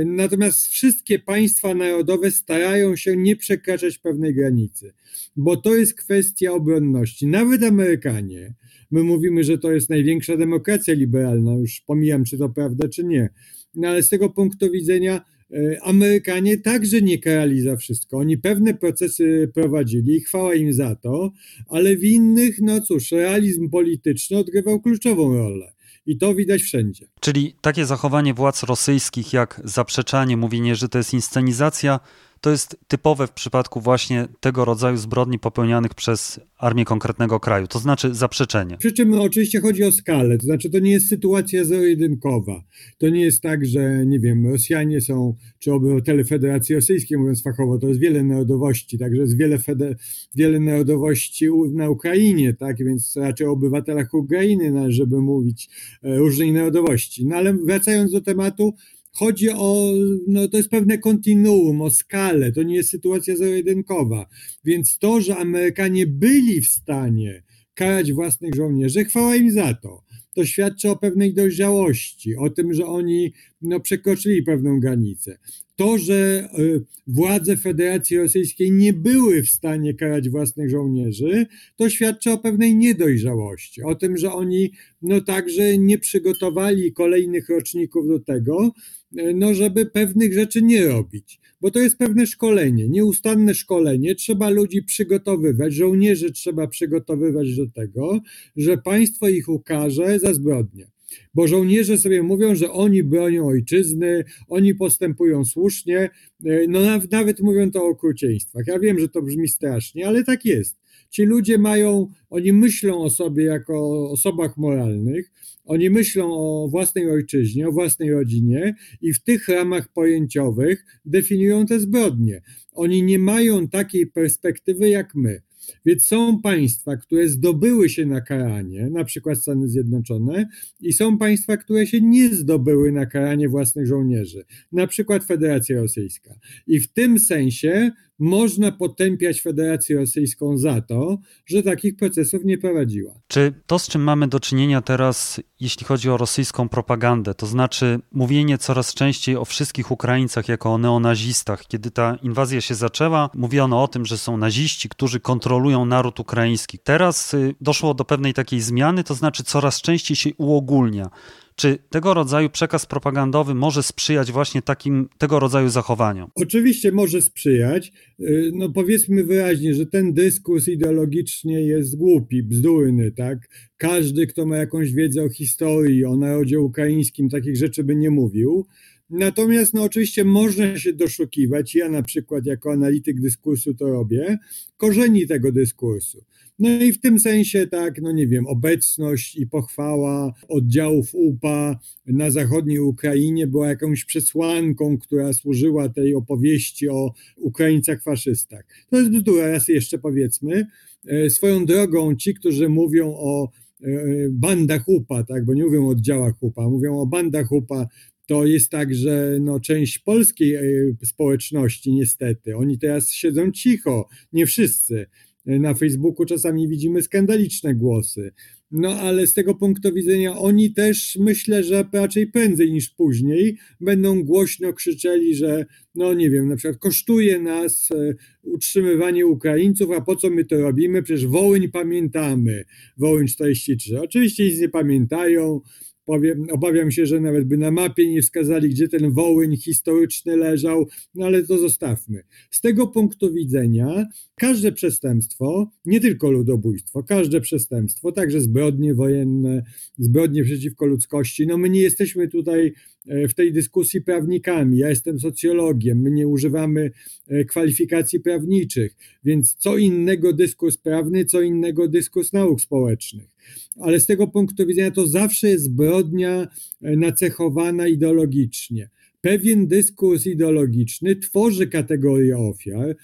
natomiast 0.06 0.66
wszystkie 0.66 1.18
państwa 1.18 1.74
narodowe 1.74 2.30
starają 2.30 2.96
się 2.96 3.16
nie 3.16 3.36
przekraczać 3.36 3.98
pewnej 3.98 4.34
granicy, 4.34 4.92
bo 5.36 5.56
to 5.56 5.74
jest 5.74 5.94
kwestia 5.94 6.52
obronności. 6.52 7.26
Nawet 7.26 7.62
Amerykanie, 7.62 8.54
my 8.90 9.02
mówimy, 9.02 9.44
że 9.44 9.58
to 9.58 9.72
jest 9.72 9.90
największa 9.90 10.36
demokracja 10.36 10.94
liberalna, 10.94 11.52
już 11.54 11.80
pomijam, 11.86 12.24
czy 12.24 12.38
to 12.38 12.48
prawda, 12.48 12.88
czy 12.88 13.04
nie. 13.04 13.28
No 13.74 13.88
ale 13.88 14.02
z 14.02 14.08
tego 14.08 14.30
punktu 14.30 14.70
widzenia 14.70 15.20
e, 15.52 15.82
Amerykanie 15.82 16.58
także 16.58 17.02
nie 17.02 17.18
karali 17.18 17.60
za 17.60 17.76
wszystko. 17.76 18.18
Oni 18.18 18.38
pewne 18.38 18.74
procesy 18.74 19.50
prowadzili, 19.54 20.20
chwała 20.20 20.54
im 20.54 20.72
za 20.72 20.94
to, 20.96 21.32
ale 21.68 21.96
w 21.96 22.04
innych, 22.04 22.58
no 22.60 22.80
cóż, 22.80 23.12
realizm 23.12 23.70
polityczny 23.70 24.36
odgrywał 24.36 24.80
kluczową 24.80 25.34
rolę. 25.34 25.77
I 26.08 26.18
to 26.18 26.34
widać 26.34 26.62
wszędzie. 26.62 27.06
Czyli 27.20 27.54
takie 27.60 27.86
zachowanie 27.86 28.34
władz 28.34 28.62
rosyjskich, 28.62 29.32
jak 29.32 29.60
zaprzeczanie, 29.64 30.36
mówienie, 30.36 30.76
że 30.76 30.88
to 30.88 30.98
jest 30.98 31.14
inscenizacja, 31.14 32.00
to 32.40 32.50
jest 32.50 32.76
typowe 32.88 33.26
w 33.26 33.32
przypadku 33.32 33.80
właśnie 33.80 34.28
tego 34.40 34.64
rodzaju 34.64 34.96
zbrodni 34.96 35.38
popełnianych 35.38 35.94
przez 35.94 36.40
armię 36.58 36.84
konkretnego 36.84 37.40
kraju, 37.40 37.66
to 37.66 37.78
znaczy 37.78 38.14
zaprzeczenie. 38.14 38.76
Przy 38.76 38.92
czym 38.92 39.10
no, 39.10 39.22
oczywiście 39.22 39.60
chodzi 39.60 39.84
o 39.84 39.92
skalę, 39.92 40.38
to 40.38 40.44
znaczy 40.44 40.70
to 40.70 40.78
nie 40.78 40.90
jest 40.90 41.08
sytuacja 41.08 41.64
zero-jedynkowa. 41.64 42.62
To 42.98 43.08
nie 43.08 43.20
jest 43.20 43.42
tak, 43.42 43.66
że 43.66 44.06
nie 44.06 44.20
wiem, 44.20 44.46
Rosjanie 44.46 45.00
są, 45.00 45.34
czy 45.58 45.72
obywatele 45.72 46.24
Federacji 46.24 46.74
Rosyjskiej, 46.74 47.18
mówiąc 47.18 47.42
fachowo, 47.42 47.78
to 47.78 47.88
jest 47.88 48.00
wiele 48.00 48.22
narodowości, 48.24 48.98
także 48.98 49.22
jest 49.22 49.36
wiele, 49.36 49.58
feder- 49.58 49.94
wiele 50.34 50.60
narodowości 50.60 51.48
na 51.72 51.90
Ukrainie, 51.90 52.54
tak, 52.54 52.76
więc 52.78 53.16
raczej 53.16 53.46
o 53.46 53.50
obywatelach 53.50 54.14
Ukrainy 54.14 54.70
należy 54.70 55.06
mówić 55.06 55.68
e, 56.02 56.16
różnej 56.18 56.52
narodowości. 56.52 57.26
No 57.26 57.36
ale 57.36 57.54
wracając 57.54 58.12
do 58.12 58.20
tematu, 58.20 58.74
Chodzi 59.18 59.50
o, 59.50 59.92
no 60.26 60.48
to 60.48 60.56
jest 60.56 60.68
pewne 60.68 60.98
kontinuum, 60.98 61.82
o 61.82 61.90
skalę, 61.90 62.52
to 62.52 62.62
nie 62.62 62.74
jest 62.74 62.90
sytuacja 62.90 63.36
zero-jedynkowa. 63.36 64.26
Więc 64.64 64.98
to, 64.98 65.20
że 65.20 65.36
Amerykanie 65.36 66.06
byli 66.06 66.60
w 66.60 66.68
stanie 66.68 67.42
karać 67.74 68.12
własnych 68.12 68.54
żołnierzy, 68.54 69.04
chwała 69.04 69.36
im 69.36 69.50
za 69.50 69.74
to. 69.74 70.02
To 70.34 70.44
świadczy 70.44 70.90
o 70.90 70.96
pewnej 70.96 71.34
dojrzałości, 71.34 72.36
o 72.36 72.50
tym, 72.50 72.74
że 72.74 72.86
oni 72.86 73.32
no, 73.62 73.80
przekroczyli 73.80 74.42
pewną 74.42 74.80
granicę. 74.80 75.38
To, 75.76 75.98
że 75.98 76.48
y, 76.58 76.84
władze 77.06 77.56
Federacji 77.56 78.18
Rosyjskiej 78.18 78.72
nie 78.72 78.92
były 78.92 79.42
w 79.42 79.50
stanie 79.50 79.94
karać 79.94 80.28
własnych 80.28 80.70
żołnierzy, 80.70 81.46
to 81.76 81.90
świadczy 81.90 82.30
o 82.30 82.38
pewnej 82.38 82.76
niedojrzałości, 82.76 83.82
o 83.82 83.94
tym, 83.94 84.16
że 84.16 84.32
oni 84.32 84.72
no, 85.02 85.20
także 85.20 85.78
nie 85.78 85.98
przygotowali 85.98 86.92
kolejnych 86.92 87.48
roczników 87.48 88.08
do 88.08 88.20
tego, 88.20 88.72
no, 89.12 89.54
żeby 89.54 89.86
pewnych 89.86 90.34
rzeczy 90.34 90.62
nie 90.62 90.86
robić, 90.86 91.40
bo 91.60 91.70
to 91.70 91.78
jest 91.78 91.96
pewne 91.96 92.26
szkolenie, 92.26 92.88
nieustanne 92.88 93.54
szkolenie. 93.54 94.14
Trzeba 94.14 94.50
ludzi 94.50 94.82
przygotowywać, 94.82 95.74
żołnierzy 95.74 96.32
trzeba 96.32 96.66
przygotowywać 96.66 97.56
do 97.56 97.66
tego, 97.66 98.20
że 98.56 98.78
państwo 98.78 99.28
ich 99.28 99.48
ukaże 99.48 100.18
za 100.18 100.34
zbrodnie. 100.34 100.86
Bo 101.34 101.48
żołnierze 101.48 101.98
sobie 101.98 102.22
mówią, 102.22 102.54
że 102.54 102.72
oni 102.72 103.02
bronią 103.02 103.46
ojczyzny, 103.46 104.24
oni 104.48 104.74
postępują 104.74 105.44
słusznie, 105.44 106.10
e, 106.44 106.66
no 106.68 106.80
nawet 107.10 107.40
mówią 107.40 107.70
to 107.70 107.82
o 107.82 107.88
okrucieństwach. 107.88 108.66
Ja 108.66 108.78
wiem, 108.78 108.98
że 108.98 109.08
to 109.08 109.22
brzmi 109.22 109.48
strasznie, 109.48 110.08
ale 110.08 110.24
tak 110.24 110.44
jest. 110.44 110.78
Ci 111.10 111.24
ludzie 111.24 111.58
mają, 111.58 112.08
oni 112.30 112.52
myślą 112.52 112.98
o 112.98 113.10
sobie 113.10 113.44
jako 113.44 113.74
o 113.74 114.10
osobach 114.10 114.56
moralnych, 114.56 115.32
oni 115.64 115.90
myślą 115.90 116.32
o 116.32 116.68
własnej 116.70 117.10
ojczyźnie, 117.10 117.68
o 117.68 117.72
własnej 117.72 118.10
rodzinie 118.10 118.74
i 119.00 119.12
w 119.12 119.22
tych 119.22 119.48
ramach 119.48 119.92
pojęciowych 119.92 120.84
definiują 121.04 121.66
te 121.66 121.80
zbrodnie. 121.80 122.42
Oni 122.72 123.02
nie 123.02 123.18
mają 123.18 123.68
takiej 123.68 124.06
perspektywy 124.06 124.88
jak 124.88 125.14
my. 125.14 125.42
Więc 125.86 126.06
są 126.06 126.40
państwa, 126.40 126.96
które 126.96 127.28
zdobyły 127.28 127.88
się 127.88 128.06
na 128.06 128.20
karanie, 128.20 128.90
na 128.90 129.04
przykład 129.04 129.38
Stany 129.38 129.68
Zjednoczone, 129.68 130.48
i 130.80 130.92
są 130.92 131.18
państwa, 131.18 131.56
które 131.56 131.86
się 131.86 132.00
nie 132.00 132.34
zdobyły 132.34 132.92
na 132.92 133.06
karanie 133.06 133.48
własnych 133.48 133.86
żołnierzy, 133.86 134.44
na 134.72 134.86
przykład 134.86 135.24
Federacja 135.24 135.80
Rosyjska. 135.80 136.34
I 136.66 136.80
w 136.80 136.92
tym 136.92 137.18
sensie 137.18 137.90
można 138.18 138.72
potępiać 138.72 139.40
Federację 139.42 139.96
Rosyjską 139.96 140.58
za 140.58 140.80
to, 140.80 141.18
że 141.46 141.62
takich 141.62 141.96
procesów 141.96 142.44
nie 142.44 142.58
prowadziła. 142.58 143.14
Czy 143.28 143.52
to, 143.66 143.78
z 143.78 143.88
czym 143.88 144.02
mamy 144.02 144.28
do 144.28 144.40
czynienia 144.40 144.82
teraz, 144.82 145.40
jeśli 145.60 145.86
chodzi 145.86 146.10
o 146.10 146.16
rosyjską 146.16 146.68
propagandę, 146.68 147.34
to 147.34 147.46
znaczy 147.46 148.00
mówienie 148.12 148.58
coraz 148.58 148.94
częściej 148.94 149.36
o 149.36 149.44
wszystkich 149.44 149.90
Ukraińcach 149.90 150.48
jako 150.48 150.74
o 150.74 150.78
neonazistach, 150.78 151.66
kiedy 151.66 151.90
ta 151.90 152.18
inwazja 152.22 152.60
się 152.60 152.74
zaczęła, 152.74 153.30
mówiono 153.34 153.82
o 153.82 153.88
tym, 153.88 154.06
że 154.06 154.18
są 154.18 154.36
naziści, 154.36 154.88
którzy 154.88 155.20
kontrolują 155.20 155.84
naród 155.84 156.20
ukraiński. 156.20 156.78
Teraz 156.78 157.34
y, 157.34 157.54
doszło 157.60 157.94
do 157.94 158.04
pewnej 158.04 158.34
takiej 158.34 158.60
zmiany, 158.60 159.04
to 159.04 159.14
znaczy 159.14 159.44
coraz 159.44 159.80
częściej 159.80 160.16
się 160.16 160.30
uogólnia 160.38 161.10
czy 161.58 161.78
tego 161.90 162.14
rodzaju 162.14 162.50
przekaz 162.50 162.86
propagandowy 162.86 163.54
może 163.54 163.82
sprzyjać 163.82 164.32
właśnie 164.32 164.62
takim 164.62 165.08
tego 165.18 165.38
rodzaju 165.38 165.68
zachowaniom? 165.68 166.30
Oczywiście 166.34 166.92
może 166.92 167.22
sprzyjać. 167.22 167.92
Y, 168.20 168.50
no 168.54 168.72
powiedzmy 168.72 169.24
wyraźnie, 169.24 169.74
że 169.74 169.86
ten 169.86 170.12
dyskurs 170.12 170.68
ideologicznie 170.68 171.60
jest 171.60 171.96
głupi, 171.96 172.42
bzdurny, 172.42 173.12
tak? 173.12 173.38
Każdy, 173.76 174.26
kto 174.26 174.46
ma 174.46 174.56
jakąś 174.56 174.92
wiedzę 174.92 175.22
o 175.22 175.28
historii, 175.28 176.04
o 176.04 176.16
narodzie 176.16 176.60
ukraińskim, 176.60 177.28
takich 177.28 177.56
rzeczy 177.56 177.84
by 177.84 177.96
nie 177.96 178.10
mówił. 178.10 178.66
Natomiast 179.10 179.74
no, 179.74 179.82
oczywiście 179.82 180.24
można 180.24 180.78
się 180.78 180.92
doszukiwać, 180.92 181.74
ja 181.74 181.88
na 181.88 182.02
przykład 182.02 182.46
jako 182.46 182.72
analityk 182.72 183.20
dyskursu 183.20 183.74
to 183.74 183.88
robię, 183.88 184.38
korzeni 184.76 185.26
tego 185.26 185.52
dyskursu. 185.52 186.24
No 186.58 186.68
i 186.82 186.92
w 186.92 187.00
tym 187.00 187.18
sensie 187.18 187.66
tak, 187.66 188.02
no 188.02 188.12
nie 188.12 188.26
wiem, 188.26 188.46
obecność 188.46 189.36
i 189.36 189.46
pochwała 189.46 190.32
oddziałów 190.48 191.14
UPA 191.14 191.78
na 192.06 192.30
zachodniej 192.30 192.78
Ukrainie 192.78 193.46
była 193.46 193.68
jakąś 193.68 194.04
przesłanką, 194.04 194.98
która 194.98 195.32
służyła 195.32 195.88
tej 195.88 196.14
opowieści 196.14 196.88
o 196.88 197.12
Ukraińcach 197.36 198.02
faszystach. 198.02 198.64
To 198.90 198.98
jest 198.98 199.10
bzdura, 199.10 199.48
raz 199.48 199.68
jeszcze 199.68 199.98
powiedzmy. 199.98 200.66
E, 201.06 201.30
swoją 201.30 201.66
drogą 201.66 202.16
ci, 202.16 202.34
którzy 202.34 202.68
mówią 202.68 203.14
o 203.16 203.48
e, 203.82 203.88
bandach 204.30 204.88
UPA, 204.88 205.24
tak, 205.24 205.44
bo 205.44 205.54
nie 205.54 205.64
mówią 205.64 205.86
o 205.86 205.90
oddziałach 205.90 206.42
UPA, 206.42 206.68
mówią 206.68 206.98
o 206.98 207.06
bandach 207.06 207.52
UPA, 207.52 207.86
to 208.26 208.46
jest 208.46 208.70
tak, 208.70 208.94
że 208.94 209.38
no, 209.40 209.60
część 209.60 209.98
polskiej 209.98 210.54
e, 210.54 210.62
społeczności 211.04 211.92
niestety, 211.92 212.56
oni 212.56 212.78
teraz 212.78 213.10
siedzą 213.10 213.52
cicho, 213.52 214.08
nie 214.32 214.46
wszyscy. 214.46 215.06
Na 215.48 215.74
Facebooku 215.74 216.26
czasami 216.26 216.68
widzimy 216.68 217.02
skandaliczne 217.02 217.74
głosy. 217.74 218.32
No 218.70 218.94
ale 218.94 219.26
z 219.26 219.34
tego 219.34 219.54
punktu 219.54 219.94
widzenia 219.94 220.38
oni 220.38 220.72
też 220.74 221.18
myślę, 221.20 221.64
że 221.64 221.84
raczej 221.92 222.26
prędzej 222.26 222.72
niż 222.72 222.90
później 222.90 223.58
będą 223.80 224.22
głośno 224.22 224.72
krzyczeli, 224.72 225.34
że 225.34 225.66
no 225.94 226.14
nie 226.14 226.30
wiem, 226.30 226.48
na 226.48 226.56
przykład 226.56 226.78
kosztuje 226.78 227.40
nas 227.40 227.88
e, 227.92 228.14
utrzymywanie 228.42 229.26
Ukraińców, 229.26 229.90
a 229.90 230.00
po 230.00 230.16
co 230.16 230.30
my 230.30 230.44
to 230.44 230.60
robimy? 230.60 231.02
Przecież 231.02 231.26
Wołyń 231.26 231.68
pamiętamy, 231.68 232.64
Wołyń 232.96 233.26
43. 233.26 234.00
Oczywiście 234.00 234.44
nic 234.44 234.60
nie 234.60 234.68
pamiętają, 234.68 235.60
Powiem, 236.08 236.46
obawiam 236.50 236.90
się, 236.90 237.06
że 237.06 237.20
nawet 237.20 237.44
by 237.44 237.58
na 237.58 237.70
mapie 237.70 238.10
nie 238.10 238.22
wskazali, 238.22 238.68
gdzie 238.68 238.88
ten 238.88 239.12
Wołyń 239.12 239.56
historyczny 239.56 240.36
leżał, 240.36 240.88
no 241.14 241.26
ale 241.26 241.42
to 241.42 241.58
zostawmy. 241.58 242.22
Z 242.50 242.60
tego 242.60 242.86
punktu 242.86 243.32
widzenia 243.32 244.06
każde 244.34 244.72
przestępstwo, 244.72 245.70
nie 245.84 246.00
tylko 246.00 246.30
ludobójstwo, 246.30 247.02
każde 247.02 247.40
przestępstwo, 247.40 248.12
także 248.12 248.40
zbrodnie 248.40 248.94
wojenne, 248.94 249.62
zbrodnie 249.98 250.44
przeciwko 250.44 250.86
ludzkości, 250.86 251.46
no 251.46 251.58
my 251.58 251.70
nie 251.70 251.80
jesteśmy 251.80 252.28
tutaj 252.28 252.72
e, 253.06 253.28
w 253.28 253.34
tej 253.34 253.52
dyskusji 253.52 254.00
prawnikami. 254.02 254.78
Ja 254.78 254.88
jestem 254.88 255.20
socjologiem, 255.20 256.00
my 256.00 256.10
nie 256.10 256.28
używamy 256.28 256.90
e, 257.26 257.44
kwalifikacji 257.44 258.20
prawniczych, 258.20 258.96
więc 259.24 259.54
co 259.54 259.76
innego 259.76 260.32
dyskurs 260.32 260.76
prawny, 260.76 261.24
co 261.24 261.40
innego 261.40 261.88
dyskurs 261.88 262.32
nauk 262.32 262.60
społecznych 262.60 263.37
ale 263.80 264.00
z 264.00 264.06
tego 264.06 264.26
punktu 264.26 264.66
widzenia 264.66 264.90
to 264.90 265.06
zawsze 265.06 265.48
jest 265.48 265.64
zbrodnia 265.64 266.48
e, 266.82 266.96
nacechowana 266.96 267.88
ideologicznie. 267.88 268.88
Pewien 269.20 269.66
dyskurs 269.66 270.26
ideologiczny 270.26 271.16
tworzy 271.16 271.66
kategorię 271.66 272.38
ofiar, 272.38 272.96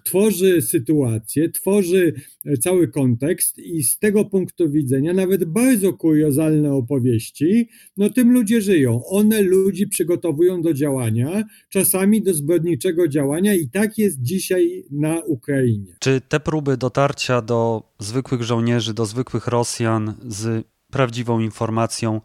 tworzy 0.00 0.62
sytuację, 0.62 1.50
tworzy 1.50 2.14
e, 2.46 2.56
cały 2.56 2.88
kontekst 2.88 3.58
i 3.58 3.82
z 3.82 3.98
tego 3.98 4.24
punktu 4.24 4.70
widzenia 4.70 5.12
nawet 5.12 5.44
bardzo 5.44 5.92
kuriozalne 5.92 6.72
opowieści, 6.72 7.68
no 7.96 8.10
tym 8.10 8.32
ludzie 8.32 8.60
żyją. 8.60 9.04
One 9.06 9.42
ludzi 9.42 9.86
przygotowują 9.86 10.62
do 10.62 10.74
działania, 10.74 11.44
czasami 11.68 12.22
do 12.22 12.34
zbrodniczego 12.34 13.08
działania 13.08 13.54
i 13.54 13.68
tak 13.68 13.98
jest 13.98 14.22
dzisiaj 14.22 14.84
na 14.90 15.20
Ukrainie. 15.20 15.96
Czy 16.00 16.20
te 16.28 16.40
próby 16.40 16.76
dotarcia 16.76 17.42
do 17.42 17.82
zwykłych 17.98 18.42
żołnierzy, 18.42 18.94
do 18.94 19.06
zwykłych 19.06 19.46
Rosjan 19.46 20.14
z 20.28 20.64
prawdziwą 20.90 21.40
informacją 21.40 22.20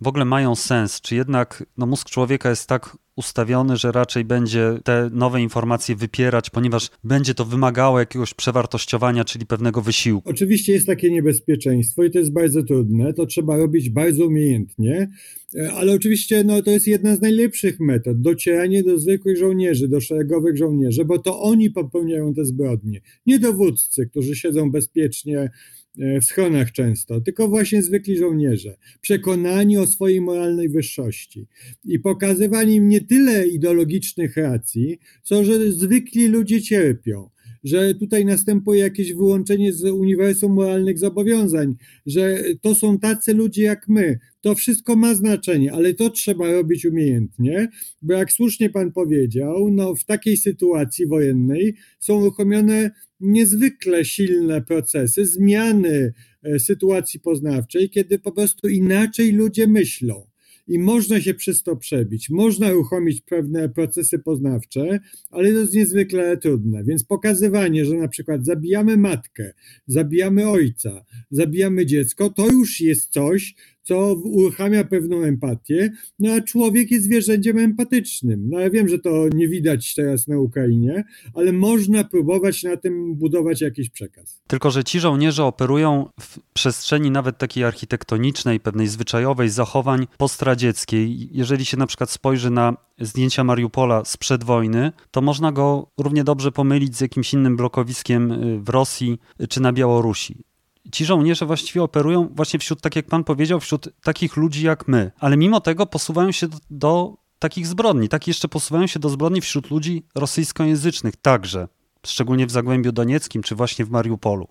w 0.00 0.08
ogóle 0.08 0.24
mają 0.24 0.56
sens? 0.56 1.00
Czy 1.00 1.14
jednak 1.14 1.64
no, 1.78 1.86
mózg 1.86 2.10
człowieka 2.10 2.50
jest 2.50 2.66
tak 2.66 2.96
ustawiony, 3.20 3.76
że 3.76 3.92
raczej 3.92 4.24
będzie 4.24 4.78
te 4.84 5.10
nowe 5.12 5.42
informacje 5.42 5.96
wypierać, 5.96 6.50
ponieważ 6.50 6.90
będzie 7.04 7.34
to 7.34 7.44
wymagało 7.44 7.98
jakiegoś 7.98 8.34
przewartościowania, 8.34 9.24
czyli 9.24 9.46
pewnego 9.46 9.82
wysiłku? 9.82 10.30
Oczywiście 10.30 10.72
jest 10.72 10.86
takie 10.86 11.10
niebezpieczeństwo 11.10 12.04
i 12.04 12.10
to 12.10 12.18
jest 12.18 12.32
bardzo 12.32 12.62
trudne. 12.62 13.14
To 13.14 13.26
trzeba 13.26 13.56
robić 13.56 13.90
bardzo 13.90 14.26
umiejętnie, 14.26 15.10
e, 15.54 15.72
ale 15.72 15.92
oczywiście 15.92 16.44
no, 16.44 16.62
to 16.62 16.70
jest 16.70 16.86
jedna 16.86 17.16
z 17.16 17.20
najlepszych 17.20 17.80
metod. 17.80 18.20
Docieranie 18.20 18.82
do 18.82 18.98
zwykłych 18.98 19.38
żołnierzy, 19.38 19.88
do 19.88 20.00
szeregowych 20.00 20.56
żołnierzy, 20.56 21.04
bo 21.04 21.18
to 21.18 21.40
oni 21.40 21.70
popełniają 21.70 22.34
te 22.34 22.44
zbrodnie. 22.44 23.00
Nie 23.26 23.38
dowódcy, 23.38 24.06
którzy 24.06 24.36
siedzą 24.36 24.70
bezpiecznie 24.70 25.50
w 25.98 26.24
schronach 26.24 26.72
często, 26.72 27.20
tylko 27.20 27.48
właśnie 27.48 27.82
zwykli 27.82 28.16
żołnierze, 28.16 28.76
przekonani 29.00 29.78
o 29.78 29.86
swojej 29.86 30.20
moralnej 30.20 30.68
wyższości 30.68 31.46
i 31.84 31.98
pokazywani 31.98 32.74
im 32.74 32.88
nie 32.88 33.00
tyle 33.00 33.48
ideologicznych 33.48 34.36
racji, 34.36 34.98
co 35.22 35.44
że 35.44 35.72
zwykli 35.72 36.28
ludzie 36.28 36.62
cierpią, 36.62 37.30
że 37.64 37.94
tutaj 37.94 38.24
następuje 38.24 38.80
jakieś 38.80 39.12
wyłączenie 39.12 39.72
z 39.72 39.84
uniwersum 39.84 40.52
moralnych 40.52 40.98
zobowiązań, 40.98 41.76
że 42.06 42.42
to 42.60 42.74
są 42.74 42.98
tacy 42.98 43.34
ludzie 43.34 43.62
jak 43.62 43.88
my. 43.88 44.18
To 44.40 44.54
wszystko 44.54 44.96
ma 44.96 45.14
znaczenie, 45.14 45.72
ale 45.72 45.94
to 45.94 46.10
trzeba 46.10 46.52
robić 46.52 46.86
umiejętnie, 46.86 47.68
bo 48.02 48.14
jak 48.14 48.32
słusznie 48.32 48.70
pan 48.70 48.92
powiedział, 48.92 49.70
no 49.70 49.94
w 49.94 50.04
takiej 50.04 50.36
sytuacji 50.36 51.06
wojennej 51.06 51.74
są 51.98 52.20
uruchomione 52.20 52.90
niezwykle 53.20 54.04
silne 54.04 54.62
procesy 54.62 55.26
zmiany 55.26 56.12
e, 56.42 56.58
sytuacji 56.58 57.20
poznawczej, 57.20 57.90
kiedy 57.90 58.18
po 58.18 58.32
prostu 58.32 58.68
inaczej 58.68 59.32
ludzie 59.32 59.66
myślą 59.66 60.30
i 60.70 60.78
można 60.78 61.20
się 61.20 61.34
przez 61.34 61.62
to 61.62 61.76
przebić, 61.76 62.30
można 62.30 62.72
uruchomić 62.72 63.20
pewne 63.20 63.68
procesy 63.68 64.18
poznawcze, 64.18 65.00
ale 65.30 65.52
to 65.52 65.58
jest 65.58 65.74
niezwykle 65.74 66.36
trudne. 66.36 66.84
Więc 66.84 67.04
pokazywanie, 67.04 67.84
że 67.84 67.94
na 67.94 68.08
przykład 68.08 68.44
zabijamy 68.44 68.96
matkę, 68.96 69.52
zabijamy 69.86 70.48
ojca, 70.48 71.04
zabijamy 71.30 71.86
dziecko, 71.86 72.30
to 72.30 72.46
już 72.46 72.80
jest 72.80 73.12
coś, 73.12 73.54
co 73.82 74.14
uruchamia 74.14 74.84
pewną 74.84 75.22
empatię, 75.22 75.90
no 76.18 76.32
a 76.32 76.40
człowiek 76.40 76.90
jest 76.90 77.04
zwierzęciem 77.04 77.58
empatycznym. 77.58 78.48
No 78.50 78.58
ja 78.58 78.70
wiem, 78.70 78.88
że 78.88 78.98
to 78.98 79.28
nie 79.34 79.48
widać 79.48 79.94
teraz 79.94 80.28
na 80.28 80.38
Ukrainie, 80.38 81.04
ale 81.34 81.52
można 81.52 82.04
próbować 82.04 82.62
na 82.62 82.76
tym 82.76 83.14
budować 83.14 83.60
jakiś 83.60 83.90
przekaz. 83.90 84.42
Tylko, 84.46 84.70
że 84.70 84.84
ci 84.84 85.00
żołnierze 85.00 85.44
operują 85.44 86.08
w 86.20 86.38
przestrzeni 86.52 87.10
nawet 87.10 87.38
takiej 87.38 87.64
architektonicznej, 87.64 88.60
pewnej 88.60 88.86
zwyczajowej 88.86 89.48
zachowań 89.48 90.06
postradzieckiej. 90.18 91.28
Jeżeli 91.32 91.64
się 91.64 91.76
na 91.76 91.86
przykład 91.86 92.10
spojrzy 92.10 92.50
na 92.50 92.76
zdjęcia 93.00 93.44
Mariupola 93.44 94.04
sprzed 94.04 94.44
wojny, 94.44 94.92
to 95.10 95.20
można 95.20 95.52
go 95.52 95.90
równie 95.98 96.24
dobrze 96.24 96.52
pomylić 96.52 96.96
z 96.96 97.00
jakimś 97.00 97.32
innym 97.32 97.56
blokowiskiem 97.56 98.32
y, 98.32 98.60
w 98.60 98.68
Rosji 98.68 99.18
czy 99.48 99.60
na 99.60 99.72
Białorusi 99.72 100.49
ci 100.92 101.04
żołnierze 101.04 101.46
właściwie 101.46 101.82
operują 101.82 102.28
właśnie 102.34 102.58
wśród, 102.58 102.80
tak 102.80 102.96
jak 102.96 103.06
pan 103.06 103.24
powiedział, 103.24 103.60
wśród 103.60 103.88
takich 104.02 104.36
ludzi 104.36 104.66
jak 104.66 104.88
my, 104.88 105.10
ale 105.18 105.36
mimo 105.36 105.60
tego 105.60 105.86
posuwają 105.86 106.32
się 106.32 106.48
do, 106.48 106.58
do 106.70 107.16
takich 107.38 107.66
zbrodni, 107.66 108.08
tak 108.08 108.28
jeszcze 108.28 108.48
posuwają 108.48 108.86
się 108.86 109.00
do 109.00 109.08
zbrodni 109.08 109.40
wśród 109.40 109.70
ludzi 109.70 110.02
rosyjskojęzycznych 110.14 111.16
także 111.16 111.68
szczególnie 112.06 112.46
w 112.46 112.50
Zagłębiu 112.50 112.92
Donieckim, 112.92 113.42
czy 113.42 113.54
właśnie 113.54 113.84
w 113.84 113.90
Mariupolu. 113.90 114.48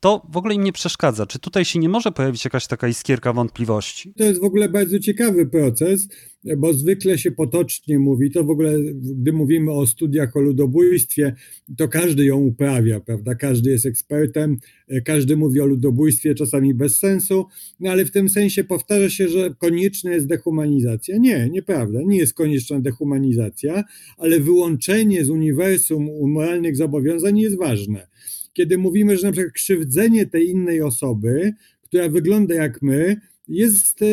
To 0.00 0.26
w 0.28 0.36
ogóle 0.36 0.54
im 0.54 0.64
nie 0.64 0.72
przeszkadza. 0.72 1.26
Czy 1.26 1.38
tutaj 1.38 1.64
się 1.64 1.78
nie 1.78 1.88
może 1.88 2.12
pojawić 2.12 2.44
jakaś 2.44 2.66
taka 2.66 2.88
iskierka 2.88 3.32
wątpliwości? 3.32 4.14
To 4.14 4.24
jest 4.24 4.40
w 4.40 4.44
ogóle 4.44 4.68
bardzo 4.68 4.98
ciekawy 4.98 5.46
proces, 5.46 6.08
bo 6.58 6.72
zwykle 6.72 7.18
się 7.18 7.30
potocznie 7.30 7.98
mówi, 7.98 8.30
to 8.30 8.44
w 8.44 8.50
ogóle, 8.50 8.78
gdy 8.94 9.32
mówimy 9.32 9.72
o 9.72 9.86
studiach 9.86 10.36
o 10.36 10.40
ludobójstwie, 10.40 11.34
to 11.76 11.88
każdy 11.88 12.24
ją 12.24 12.38
uprawia, 12.38 13.00
prawda? 13.00 13.34
Każdy 13.34 13.70
jest 13.70 13.86
ekspertem, 13.86 14.56
każdy 15.04 15.36
mówi 15.36 15.60
o 15.60 15.66
ludobójstwie, 15.66 16.34
czasami 16.34 16.74
bez 16.74 16.98
sensu, 16.98 17.46
no 17.80 17.90
ale 17.90 18.04
w 18.04 18.10
tym 18.10 18.28
sensie 18.28 18.64
powtarza 18.64 19.10
się, 19.10 19.28
że 19.28 19.54
konieczna 19.58 20.12
jest 20.12 20.26
dehumanizacja. 20.26 21.16
Nie, 21.18 21.48
nieprawda, 21.50 21.98
nie 22.02 22.18
jest 22.18 22.34
konieczna 22.34 22.80
dehumanizacja, 22.80 23.84
ale 24.18 24.40
wyłączenie 24.40 25.24
z 25.24 25.30
uniwersum 25.30 26.08
moralnych 26.22 26.76
zobowiązań 26.76 27.38
jest 27.38 27.58
ważne. 27.58 28.06
Kiedy 28.52 28.78
mówimy, 28.78 29.16
że 29.16 29.26
na 29.26 29.32
przykład 29.32 29.54
krzywdzenie 29.54 30.26
tej 30.26 30.48
innej 30.48 30.82
osoby, 30.82 31.52
która 31.82 32.08
wygląda 32.08 32.54
jak 32.54 32.82
my, 32.82 33.16
jest 33.50 34.02
e, 34.02 34.06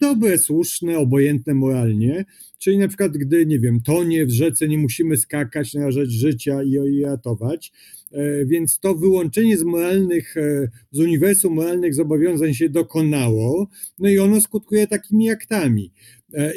dobre, 0.00 0.38
słuszne, 0.38 0.98
obojętne 0.98 1.54
moralnie. 1.54 2.24
Czyli 2.58 2.78
na 2.78 2.88
przykład, 2.88 3.12
gdy, 3.12 3.46
nie 3.46 3.58
wiem, 3.58 3.80
tonie 3.80 4.26
w 4.26 4.30
rzece, 4.30 4.68
nie 4.68 4.78
musimy 4.78 5.16
skakać 5.16 5.74
na 5.74 5.90
rzecz 5.90 6.10
życia 6.10 6.62
i 6.62 6.70
jej 6.70 7.02
ratować. 7.02 7.72
E, 8.12 8.46
więc 8.46 8.78
to 8.80 8.94
wyłączenie 8.94 9.58
z 9.58 9.62
moralnych, 9.62 10.36
e, 10.36 10.68
z 10.90 11.00
uniwersum 11.00 11.54
moralnych 11.54 11.94
zobowiązań 11.94 12.54
się 12.54 12.68
dokonało, 12.68 13.68
no 13.98 14.08
i 14.08 14.18
ono 14.18 14.40
skutkuje 14.40 14.86
takimi 14.86 15.30
aktami. 15.30 15.92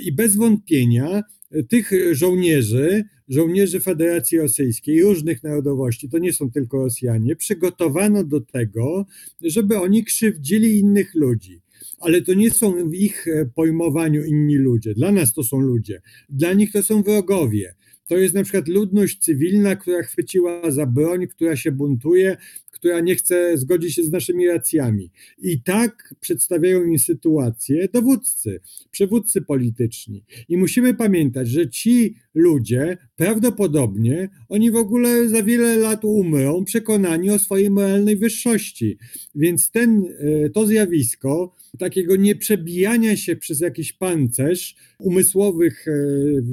I 0.05 0.11
bez 0.11 0.35
wątpienia 0.35 1.23
tych 1.69 1.91
żołnierzy, 2.11 3.03
żołnierzy 3.27 3.79
Federacji 3.79 4.37
Rosyjskiej, 4.37 5.01
różnych 5.01 5.43
narodowości, 5.43 6.09
to 6.09 6.17
nie 6.17 6.33
są 6.33 6.51
tylko 6.51 6.77
Rosjanie, 6.77 7.35
przygotowano 7.35 8.23
do 8.23 8.41
tego, 8.41 9.05
żeby 9.41 9.77
oni 9.77 10.03
krzywdzili 10.03 10.79
innych 10.79 11.15
ludzi 11.15 11.61
ale 11.99 12.21
to 12.21 12.33
nie 12.33 12.51
są 12.51 12.89
w 12.89 12.93
ich 12.93 13.25
pojmowaniu 13.55 14.23
inni 14.23 14.55
ludzie. 14.55 14.93
Dla 14.93 15.11
nas 15.11 15.33
to 15.33 15.43
są 15.43 15.59
ludzie, 15.59 16.01
dla 16.29 16.53
nich 16.53 16.71
to 16.71 16.83
są 16.83 17.03
wrogowie. 17.03 17.75
To 18.07 18.17
jest 18.17 18.35
na 18.35 18.43
przykład 18.43 18.67
ludność 18.67 19.19
cywilna, 19.19 19.75
która 19.75 20.03
chwyciła 20.03 20.71
za 20.71 20.85
broń, 20.85 21.27
która 21.27 21.55
się 21.55 21.71
buntuje, 21.71 22.37
która 22.71 22.99
nie 22.99 23.15
chce 23.15 23.57
zgodzić 23.57 23.95
się 23.95 24.03
z 24.03 24.11
naszymi 24.11 24.47
racjami. 24.47 25.11
I 25.37 25.61
tak 25.61 26.15
przedstawiają 26.19 26.83
im 26.83 26.99
sytuację 26.99 27.87
dowódcy, 27.93 28.59
przywódcy 28.91 29.41
polityczni. 29.41 30.23
I 30.49 30.57
musimy 30.57 30.93
pamiętać, 30.93 31.49
że 31.49 31.69
ci 31.69 32.15
ludzie 32.33 32.97
prawdopodobnie 33.15 34.29
oni 34.49 34.71
w 34.71 34.75
ogóle 34.75 35.29
za 35.29 35.43
wiele 35.43 35.77
lat 35.77 36.05
umrą 36.05 36.65
przekonani 36.65 37.29
o 37.29 37.39
swojej 37.39 37.69
moralnej 37.69 38.17
wyższości. 38.17 38.97
Więc 39.35 39.71
ten, 39.71 40.03
e, 40.45 40.49
to 40.49 40.67
zjawisko 40.67 41.55
takiego 41.77 42.15
nieprzebijania 42.15 43.17
się 43.17 43.35
przez 43.35 43.61
jakiś 43.61 43.93
pancerz 43.93 44.75
umysłowych 44.99 45.87
e, 45.87 45.91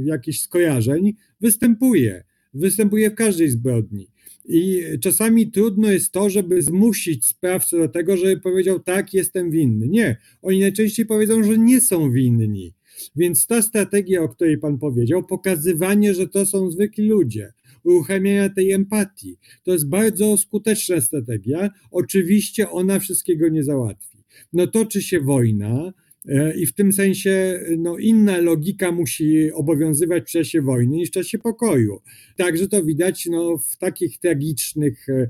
jakichś 0.05 0.41
skojarzeń 0.41 1.15
występuje. 1.41 2.25
Występuje 2.55 3.11
w 3.11 3.15
każdej 3.15 3.49
zbrodni. 3.49 4.09
I 4.49 4.83
czasami 5.01 5.51
trudno 5.51 5.91
jest 5.91 6.13
to, 6.13 6.31
żeby 6.31 6.63
zmusić 6.63 7.27
sprawcę 7.27 7.79
do 7.79 7.89
tego, 7.89 8.17
żeby 8.17 8.41
powiedział: 8.41 8.81
Tak, 8.81 9.15
jestem 9.15 9.51
winny. 9.51 9.89
Nie, 9.89 10.17
oni 10.43 10.61
najczęściej 10.61 11.07
powiedzą, 11.07 11.45
że 11.45 11.59
nie 11.59 11.81
są 11.81 12.13
winni. 12.13 12.75
Więc 13.17 13.47
ta 13.47 13.63
strategia, 13.63 14.23
o 14.23 14.29
której 14.29 14.59
Pan 14.59 14.79
powiedział, 14.79 15.27
pokazywanie, 15.27 16.15
że 16.15 16.29
to 16.29 16.47
są 16.47 16.71
zwykli 16.71 17.09
ludzie, 17.09 17.53
uruchamiania 17.85 18.49
tej 18.49 18.73
empatii, 18.73 19.39
to 19.63 19.73
jest 19.73 19.89
bardzo 19.89 20.37
skuteczna 20.37 21.01
strategia. 21.01 21.71
Oczywiście 21.91 22.71
ona 22.71 22.99
wszystkiego 22.99 23.49
nie 23.49 23.65
załatwi. 23.65 24.16
No 24.53 24.67
toczy 24.67 25.03
się 25.03 25.21
wojna, 25.21 25.93
E, 26.29 26.57
I 26.57 26.67
w 26.67 26.75
tym 26.75 26.93
sensie 26.93 27.61
no, 27.79 27.99
inna 27.99 28.39
logika 28.39 28.93
musi 28.93 29.53
obowiązywać 29.53 30.25
w 30.25 30.31
czasie 30.31 30.63
wojny 30.63 30.97
niż 30.97 31.09
w 31.09 31.13
czasie 31.13 31.39
pokoju. 31.39 32.03
Także 32.37 32.69
to 32.69 32.85
widać 32.85 33.27
no, 33.27 33.59
w 33.59 33.77
takich 33.77 34.19
tragicznych 34.19 35.09
e, 35.09 35.13
e, 35.13 35.29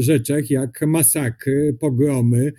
rzeczach 0.00 0.50
jak 0.50 0.80
masakry, 0.86 1.76
pogromy, 1.80 2.52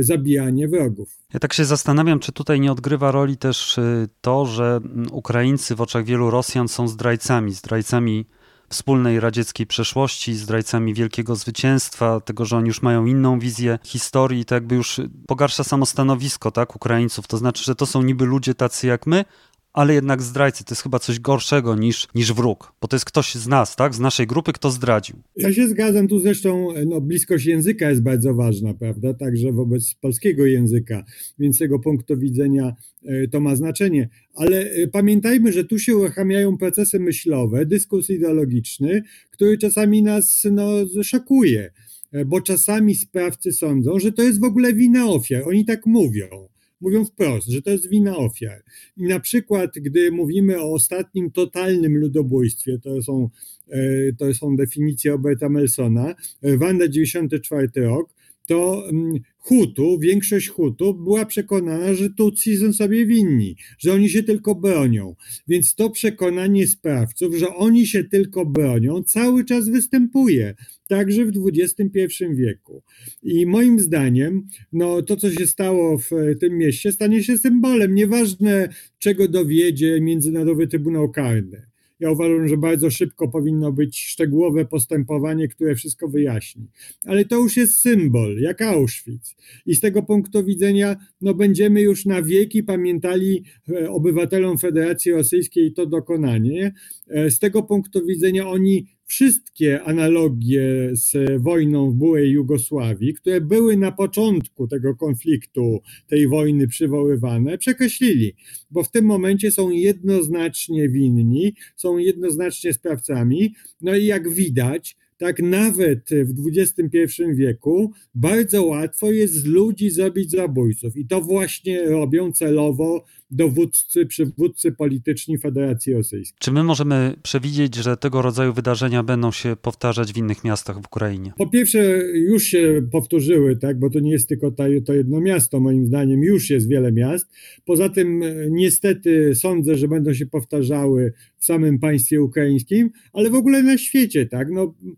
zabijanie 0.00 0.68
wrogów. 0.68 1.18
Ja 1.34 1.40
tak 1.40 1.52
się 1.52 1.64
zastanawiam, 1.64 2.18
czy 2.18 2.32
tutaj 2.32 2.60
nie 2.60 2.72
odgrywa 2.72 3.10
roli 3.10 3.36
też 3.36 3.80
to, 4.20 4.46
że 4.46 4.80
Ukraińcy 5.12 5.74
w 5.74 5.80
oczach 5.80 6.04
wielu 6.04 6.30
Rosjan 6.30 6.68
są 6.68 6.88
zdrajcami, 6.88 7.52
zdrajcami 7.52 8.26
wspólnej 8.72 9.20
radzieckiej 9.20 9.66
przeszłości, 9.66 10.34
zdrajcami 10.34 10.94
wielkiego 10.94 11.36
zwycięstwa, 11.36 12.20
tego, 12.20 12.44
że 12.44 12.56
oni 12.56 12.66
już 12.66 12.82
mają 12.82 13.06
inną 13.06 13.38
wizję 13.38 13.78
historii, 13.84 14.44
to 14.44 14.54
jakby 14.54 14.74
już 14.74 15.00
pogarsza 15.26 15.64
samo 15.64 15.86
stanowisko 15.86 16.50
tak, 16.50 16.76
Ukraińców. 16.76 17.26
To 17.26 17.36
znaczy, 17.38 17.64
że 17.64 17.74
to 17.74 17.86
są 17.86 18.02
niby 18.02 18.24
ludzie 18.24 18.54
tacy 18.54 18.86
jak 18.86 19.06
my, 19.06 19.24
ale 19.72 19.94
jednak 19.94 20.22
zdrajcy 20.22 20.64
to 20.64 20.72
jest 20.72 20.82
chyba 20.82 20.98
coś 20.98 21.20
gorszego 21.20 21.76
niż, 21.76 22.08
niż 22.14 22.32
wróg, 22.32 22.72
bo 22.80 22.88
to 22.88 22.96
jest 22.96 23.06
ktoś 23.06 23.34
z 23.34 23.48
nas, 23.48 23.76
tak, 23.76 23.94
z 23.94 24.00
naszej 24.00 24.26
grupy, 24.26 24.52
kto 24.52 24.70
zdradził. 24.70 25.16
Ja 25.36 25.52
się 25.52 25.68
zgadzam, 25.68 26.08
tu 26.08 26.20
zresztą 26.20 26.68
no, 26.86 27.00
bliskość 27.00 27.46
języka 27.46 27.90
jest 27.90 28.02
bardzo 28.02 28.34
ważna, 28.34 28.74
prawda, 28.74 29.14
także 29.14 29.52
wobec 29.52 29.94
polskiego 29.94 30.46
języka, 30.46 31.04
więc 31.38 31.56
z 31.56 31.58
tego 31.58 31.78
punktu 31.78 32.18
widzenia 32.18 32.74
e, 33.04 33.28
to 33.28 33.40
ma 33.40 33.56
znaczenie. 33.56 34.08
Ale 34.34 34.60
e, 34.60 34.88
pamiętajmy, 34.88 35.52
że 35.52 35.64
tu 35.64 35.78
się 35.78 35.96
uruchamiają 35.96 36.56
procesy 36.56 37.00
myślowe, 37.00 37.66
dyskurs 37.66 38.10
ideologiczny, 38.10 39.02
który 39.30 39.58
czasami 39.58 40.02
nas 40.02 40.46
no, 40.50 40.68
szokuje, 41.02 41.70
e, 42.12 42.24
bo 42.24 42.40
czasami 42.40 42.94
sprawcy 42.94 43.52
sądzą, 43.52 43.98
że 43.98 44.12
to 44.12 44.22
jest 44.22 44.40
w 44.40 44.44
ogóle 44.44 44.72
wina 44.72 45.06
ofiar, 45.06 45.42
oni 45.48 45.64
tak 45.64 45.86
mówią 45.86 46.49
mówią 46.80 47.04
wprost, 47.04 47.48
że 47.48 47.62
to 47.62 47.70
jest 47.70 47.88
wina 47.88 48.16
ofiar. 48.16 48.62
I 48.96 49.02
na 49.02 49.20
przykład, 49.20 49.70
gdy 49.74 50.12
mówimy 50.12 50.60
o 50.60 50.72
ostatnim 50.72 51.30
totalnym 51.30 51.96
ludobójstwie, 51.96 52.78
to 52.78 53.02
są, 53.02 53.30
e, 53.68 53.80
to 54.18 54.34
są 54.34 54.56
definicje 54.56 55.10
Roberta 55.10 55.48
Melsona, 55.48 56.14
Wanda 56.42 56.88
94 56.88 57.68
rok, 57.76 58.19
to 58.50 58.88
mm, 58.88 59.18
Hutu, 59.38 59.98
większość 59.98 60.48
Hutu 60.48 60.94
była 60.94 61.26
przekonana, 61.26 61.94
że 61.94 62.10
Tutsi 62.10 62.56
są 62.56 62.72
sobie 62.72 63.06
winni, 63.06 63.56
że 63.78 63.92
oni 63.92 64.08
się 64.08 64.22
tylko 64.22 64.54
bronią. 64.54 65.14
Więc 65.48 65.74
to 65.74 65.90
przekonanie 65.90 66.66
sprawców, 66.66 67.34
że 67.34 67.54
oni 67.54 67.86
się 67.86 68.04
tylko 68.04 68.46
bronią, 68.46 69.02
cały 69.02 69.44
czas 69.44 69.68
występuje, 69.68 70.54
także 70.88 71.24
w 71.24 71.32
XXI 71.54 72.24
wieku. 72.34 72.82
I 73.22 73.46
moim 73.46 73.80
zdaniem, 73.80 74.46
no, 74.72 75.02
to, 75.02 75.16
co 75.16 75.30
się 75.30 75.46
stało 75.46 75.98
w 75.98 76.10
tym 76.40 76.58
mieście, 76.58 76.92
stanie 76.92 77.22
się 77.22 77.38
symbolem. 77.38 77.94
Nieważne, 77.94 78.68
czego 78.98 79.28
dowiedzie 79.28 80.00
Międzynarodowy 80.00 80.66
Trybunał 80.66 81.10
Karny. 81.10 81.69
Ja 82.00 82.10
uważam, 82.10 82.48
że 82.48 82.56
bardzo 82.56 82.90
szybko 82.90 83.28
powinno 83.28 83.72
być 83.72 84.00
szczegółowe 84.00 84.64
postępowanie, 84.64 85.48
które 85.48 85.74
wszystko 85.74 86.08
wyjaśni. 86.08 86.66
Ale 87.04 87.24
to 87.24 87.36
już 87.36 87.56
jest 87.56 87.76
symbol, 87.76 88.40
jak 88.40 88.62
Auschwitz. 88.62 89.36
I 89.66 89.74
z 89.74 89.80
tego 89.80 90.02
punktu 90.02 90.44
widzenia 90.44 90.96
no, 91.20 91.34
będziemy 91.34 91.80
już 91.80 92.06
na 92.06 92.22
wieki 92.22 92.62
pamiętali 92.62 93.44
e, 93.68 93.90
obywatelom 93.90 94.58
Federacji 94.58 95.12
Rosyjskiej 95.12 95.72
to 95.72 95.86
dokonanie. 95.86 96.72
E, 97.08 97.30
z 97.30 97.38
tego 97.38 97.62
punktu 97.62 98.06
widzenia 98.06 98.48
oni 98.48 98.86
wszystkie 99.10 99.82
analogie 99.82 100.90
z 100.92 101.42
wojną 101.42 101.90
w 101.90 101.94
byłej 101.94 102.30
Jugosławii, 102.30 103.14
które 103.14 103.40
były 103.40 103.76
na 103.76 103.92
początku 103.92 104.68
tego 104.68 104.96
konfliktu, 104.96 105.78
tej 106.06 106.28
wojny 106.28 106.68
przywoływane, 106.68 107.58
przekreślili, 107.58 108.34
bo 108.70 108.82
w 108.82 108.90
tym 108.90 109.04
momencie 109.04 109.50
są 109.50 109.70
jednoznacznie 109.70 110.88
winni, 110.88 111.54
są 111.76 111.98
jednoznacznie 111.98 112.72
sprawcami. 112.72 113.54
No 113.80 113.96
i 113.96 114.06
jak 114.06 114.28
widać, 114.28 114.96
tak 115.18 115.42
nawet 115.42 116.10
w 116.10 116.48
XXI 116.48 117.22
wieku 117.34 117.92
bardzo 118.14 118.64
łatwo 118.64 119.12
jest 119.12 119.34
z 119.34 119.44
ludzi 119.44 119.90
zrobić 119.90 120.30
zabójców. 120.30 120.96
I 120.96 121.06
to 121.06 121.20
właśnie 121.20 121.82
robią 121.82 122.32
celowo 122.32 123.04
dowódcy, 123.30 124.06
przywódcy 124.06 124.72
polityczni 124.72 125.38
Federacji 125.38 125.92
Rosyjskiej. 125.92 126.38
Czy 126.40 126.52
my 126.52 126.64
możemy 126.64 127.14
przewidzieć, 127.22 127.74
że 127.74 127.96
tego 127.96 128.22
rodzaju 128.22 128.52
wydarzenia 128.52 129.02
będą 129.02 129.32
się 129.32 129.56
powtarzać 129.62 130.12
w 130.12 130.16
innych 130.16 130.44
miastach 130.44 130.76
w 130.76 130.86
Ukrainie? 130.86 131.32
Po 131.38 131.46
pierwsze, 131.46 131.78
już 132.14 132.42
się 132.42 132.82
powtórzyły, 132.92 133.56
tak, 133.56 133.78
bo 133.78 133.90
to 133.90 134.00
nie 134.00 134.10
jest 134.10 134.28
tylko 134.28 134.50
to 134.86 134.94
jedno 134.94 135.20
miasto, 135.20 135.60
moim 135.60 135.86
zdaniem 135.86 136.22
już 136.22 136.50
jest 136.50 136.68
wiele 136.68 136.92
miast. 136.92 137.30
Poza 137.64 137.88
tym, 137.88 138.22
niestety, 138.50 139.34
sądzę, 139.34 139.76
że 139.76 139.88
będą 139.88 140.14
się 140.14 140.26
powtarzały 140.26 141.12
w 141.36 141.44
samym 141.44 141.78
państwie 141.78 142.22
ukraińskim, 142.22 142.90
ale 143.12 143.30
w 143.30 143.34
ogóle 143.34 143.62
na 143.62 143.78
świecie, 143.78 144.26
tak. 144.26 144.48
No, 144.50 144.62
e, 144.62 144.94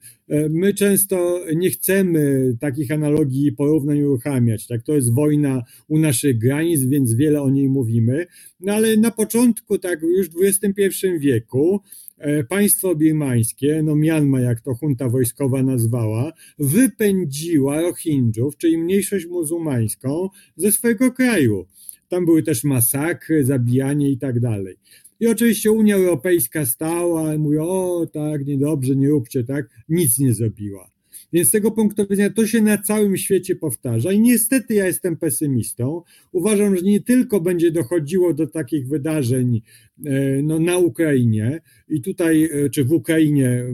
my 0.51 0.75
często 0.75 1.41
nie 1.57 1.71
chcemy 1.71 2.53
takich 2.61 2.91
analogii 2.91 3.47
i 3.47 3.53
porównań 3.53 4.03
uruchamiać, 4.03 4.67
tak. 4.67 4.83
To 4.83 4.95
jest 4.95 5.15
wojna 5.15 5.63
u 5.89 5.99
naszych 5.99 6.39
granic, 6.39 6.85
więc 6.85 7.15
wiele 7.15 7.43
o 7.43 7.51
niej 7.51 7.69
mówimy 7.69 8.27
no 8.63 8.73
ale 8.73 8.97
na 8.97 9.11
początku, 9.11 9.79
tak 9.79 10.03
już 10.03 10.31
w 10.31 10.43
XXI 10.43 11.07
wieku, 11.19 11.81
e, 12.19 12.45
państwo 12.45 12.95
birmańskie, 12.95 13.83
no 13.85 13.97
Mianma, 13.97 14.41
jak 14.41 14.61
to 14.61 14.75
junta 14.83 15.09
wojskowa 15.09 15.63
nazwała, 15.63 16.33
wypędziła 16.59 17.81
Rohingjów, 17.81 18.57
czyli 18.57 18.79
mniejszość 18.79 19.27
muzułmańską, 19.27 20.29
ze 20.57 20.73
swojego 20.73 21.13
kraju. 21.13 21.67
Tam 22.09 22.25
były 22.25 22.43
też 22.43 22.65
masakry, 22.65 23.45
zabijanie 23.45 24.11
i 24.11 24.19
tak 24.19 24.41
dalej. 24.41 24.77
I 25.23 25.27
oczywiście 25.27 25.73
Unia 25.73 25.97
Europejska 25.97 26.67
stała 26.67 27.35
i 27.35 27.39
mówi, 27.39 27.59
o 27.59 28.07
tak, 28.13 28.47
niedobrze, 28.47 28.97
nie 28.97 29.09
róbcie 29.09 29.45
tak, 29.45 29.67
nic 29.89 30.19
nie 30.19 30.35
zrobiła. 30.35 30.92
Więc 31.33 31.49
z 31.49 31.51
tego 31.51 31.71
punktu 31.71 32.07
widzenia 32.11 32.31
to 32.31 32.47
się 32.47 32.63
na 32.63 32.79
całym 32.79 33.17
świecie 33.17 33.57
powtarza 33.57 34.13
i 34.13 34.21
niestety 34.21 34.75
ja 34.75 34.87
jestem 34.87 35.17
pesymistą. 35.17 36.03
Uważam, 36.33 36.77
że 36.77 36.83
nie 36.83 37.01
tylko 37.01 37.41
będzie 37.41 37.71
dochodziło 37.71 38.35
do 38.35 38.47
takich 38.47 38.89
wydarzeń 38.89 39.63
e, 40.07 40.43
no, 40.43 40.59
na 40.59 40.79
Ukrainie 40.79 41.61
i 41.89 42.03
tutaj, 42.03 42.45
e, 42.45 42.71
czy 42.71 42.85
w 42.85 42.93
Ukrainie, 42.93 43.65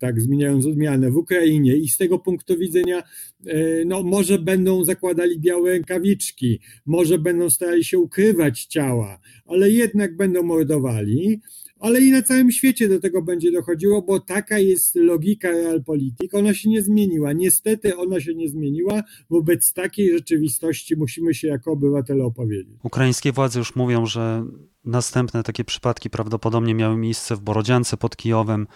tak 0.00 0.20
zmieniając 0.20 0.66
odmianę, 0.66 1.10
w 1.10 1.16
Ukrainie 1.16 1.76
i 1.76 1.88
z 1.88 1.96
tego 1.96 2.18
punktu 2.18 2.58
widzenia 2.58 3.02
e, 3.46 3.84
no, 3.84 4.02
może 4.02 4.38
będą 4.38 4.84
zakładali 4.84 5.40
białe 5.40 5.70
rękawiczki, 5.70 6.60
może 6.86 7.18
będą 7.18 7.50
starali 7.50 7.84
się 7.84 7.98
ukrywać 7.98 8.64
ciała, 8.64 9.20
ale 9.46 9.70
jednak 9.70 10.16
będą 10.16 10.42
mordowali 10.42 11.40
ale 11.82 12.00
i 12.00 12.10
na 12.10 12.22
całym 12.22 12.50
świecie 12.50 12.88
do 12.88 13.00
tego 13.00 13.22
będzie 13.22 13.52
dochodziło, 13.52 14.02
bo 14.02 14.20
taka 14.20 14.58
jest 14.58 14.94
logika 14.94 15.50
realpolitik. 15.50 16.34
Ona 16.34 16.54
się 16.54 16.70
nie 16.70 16.82
zmieniła. 16.82 17.32
Niestety 17.32 17.96
ona 17.96 18.20
się 18.20 18.34
nie 18.34 18.48
zmieniła. 18.48 19.02
Wobec 19.30 19.72
takiej 19.72 20.12
rzeczywistości 20.12 20.96
musimy 20.96 21.34
się 21.34 21.48
jako 21.48 21.72
obywatele 21.72 22.24
opowiedzieć. 22.24 22.76
Ukraińskie 22.82 23.32
władze 23.32 23.58
już 23.58 23.76
mówią, 23.76 24.06
że 24.06 24.44
następne 24.84 25.42
takie 25.42 25.64
przypadki 25.64 26.10
prawdopodobnie 26.10 26.74
miały 26.74 26.96
miejsce 26.96 27.36
w 27.36 27.40
Borodziance 27.40 27.96
pod 27.96 28.16
Kijowem, 28.16 28.66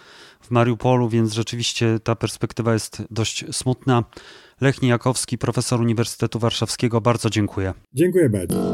w 0.41 0.51
Mariupolu, 0.51 1.09
więc 1.09 1.33
rzeczywiście 1.33 1.99
ta 2.03 2.15
perspektywa 2.15 2.73
jest 2.73 3.03
dość 3.11 3.45
smutna. 3.55 4.03
Lech 4.61 4.81
Nijakowski, 4.81 5.37
profesor 5.37 5.81
Uniwersytetu 5.81 6.39
Warszawskiego, 6.39 7.01
bardzo 7.01 7.29
dziękuję. 7.29 7.73
Dziękuję 7.93 8.29
bardzo. 8.29 8.73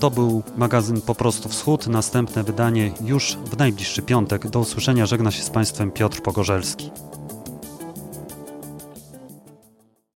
To 0.00 0.10
był 0.10 0.42
magazyn 0.56 1.00
Po 1.00 1.14
prostu 1.14 1.48
Wschód. 1.48 1.86
Następne 1.86 2.42
wydanie 2.42 2.92
już 3.04 3.36
w 3.36 3.58
najbliższy 3.58 4.02
piątek. 4.02 4.48
Do 4.48 4.60
usłyszenia 4.60 5.06
żegna 5.06 5.30
się 5.30 5.42
z 5.42 5.50
Państwem 5.50 5.90
Piotr 5.90 6.22
Pogorzelski. 6.22 6.90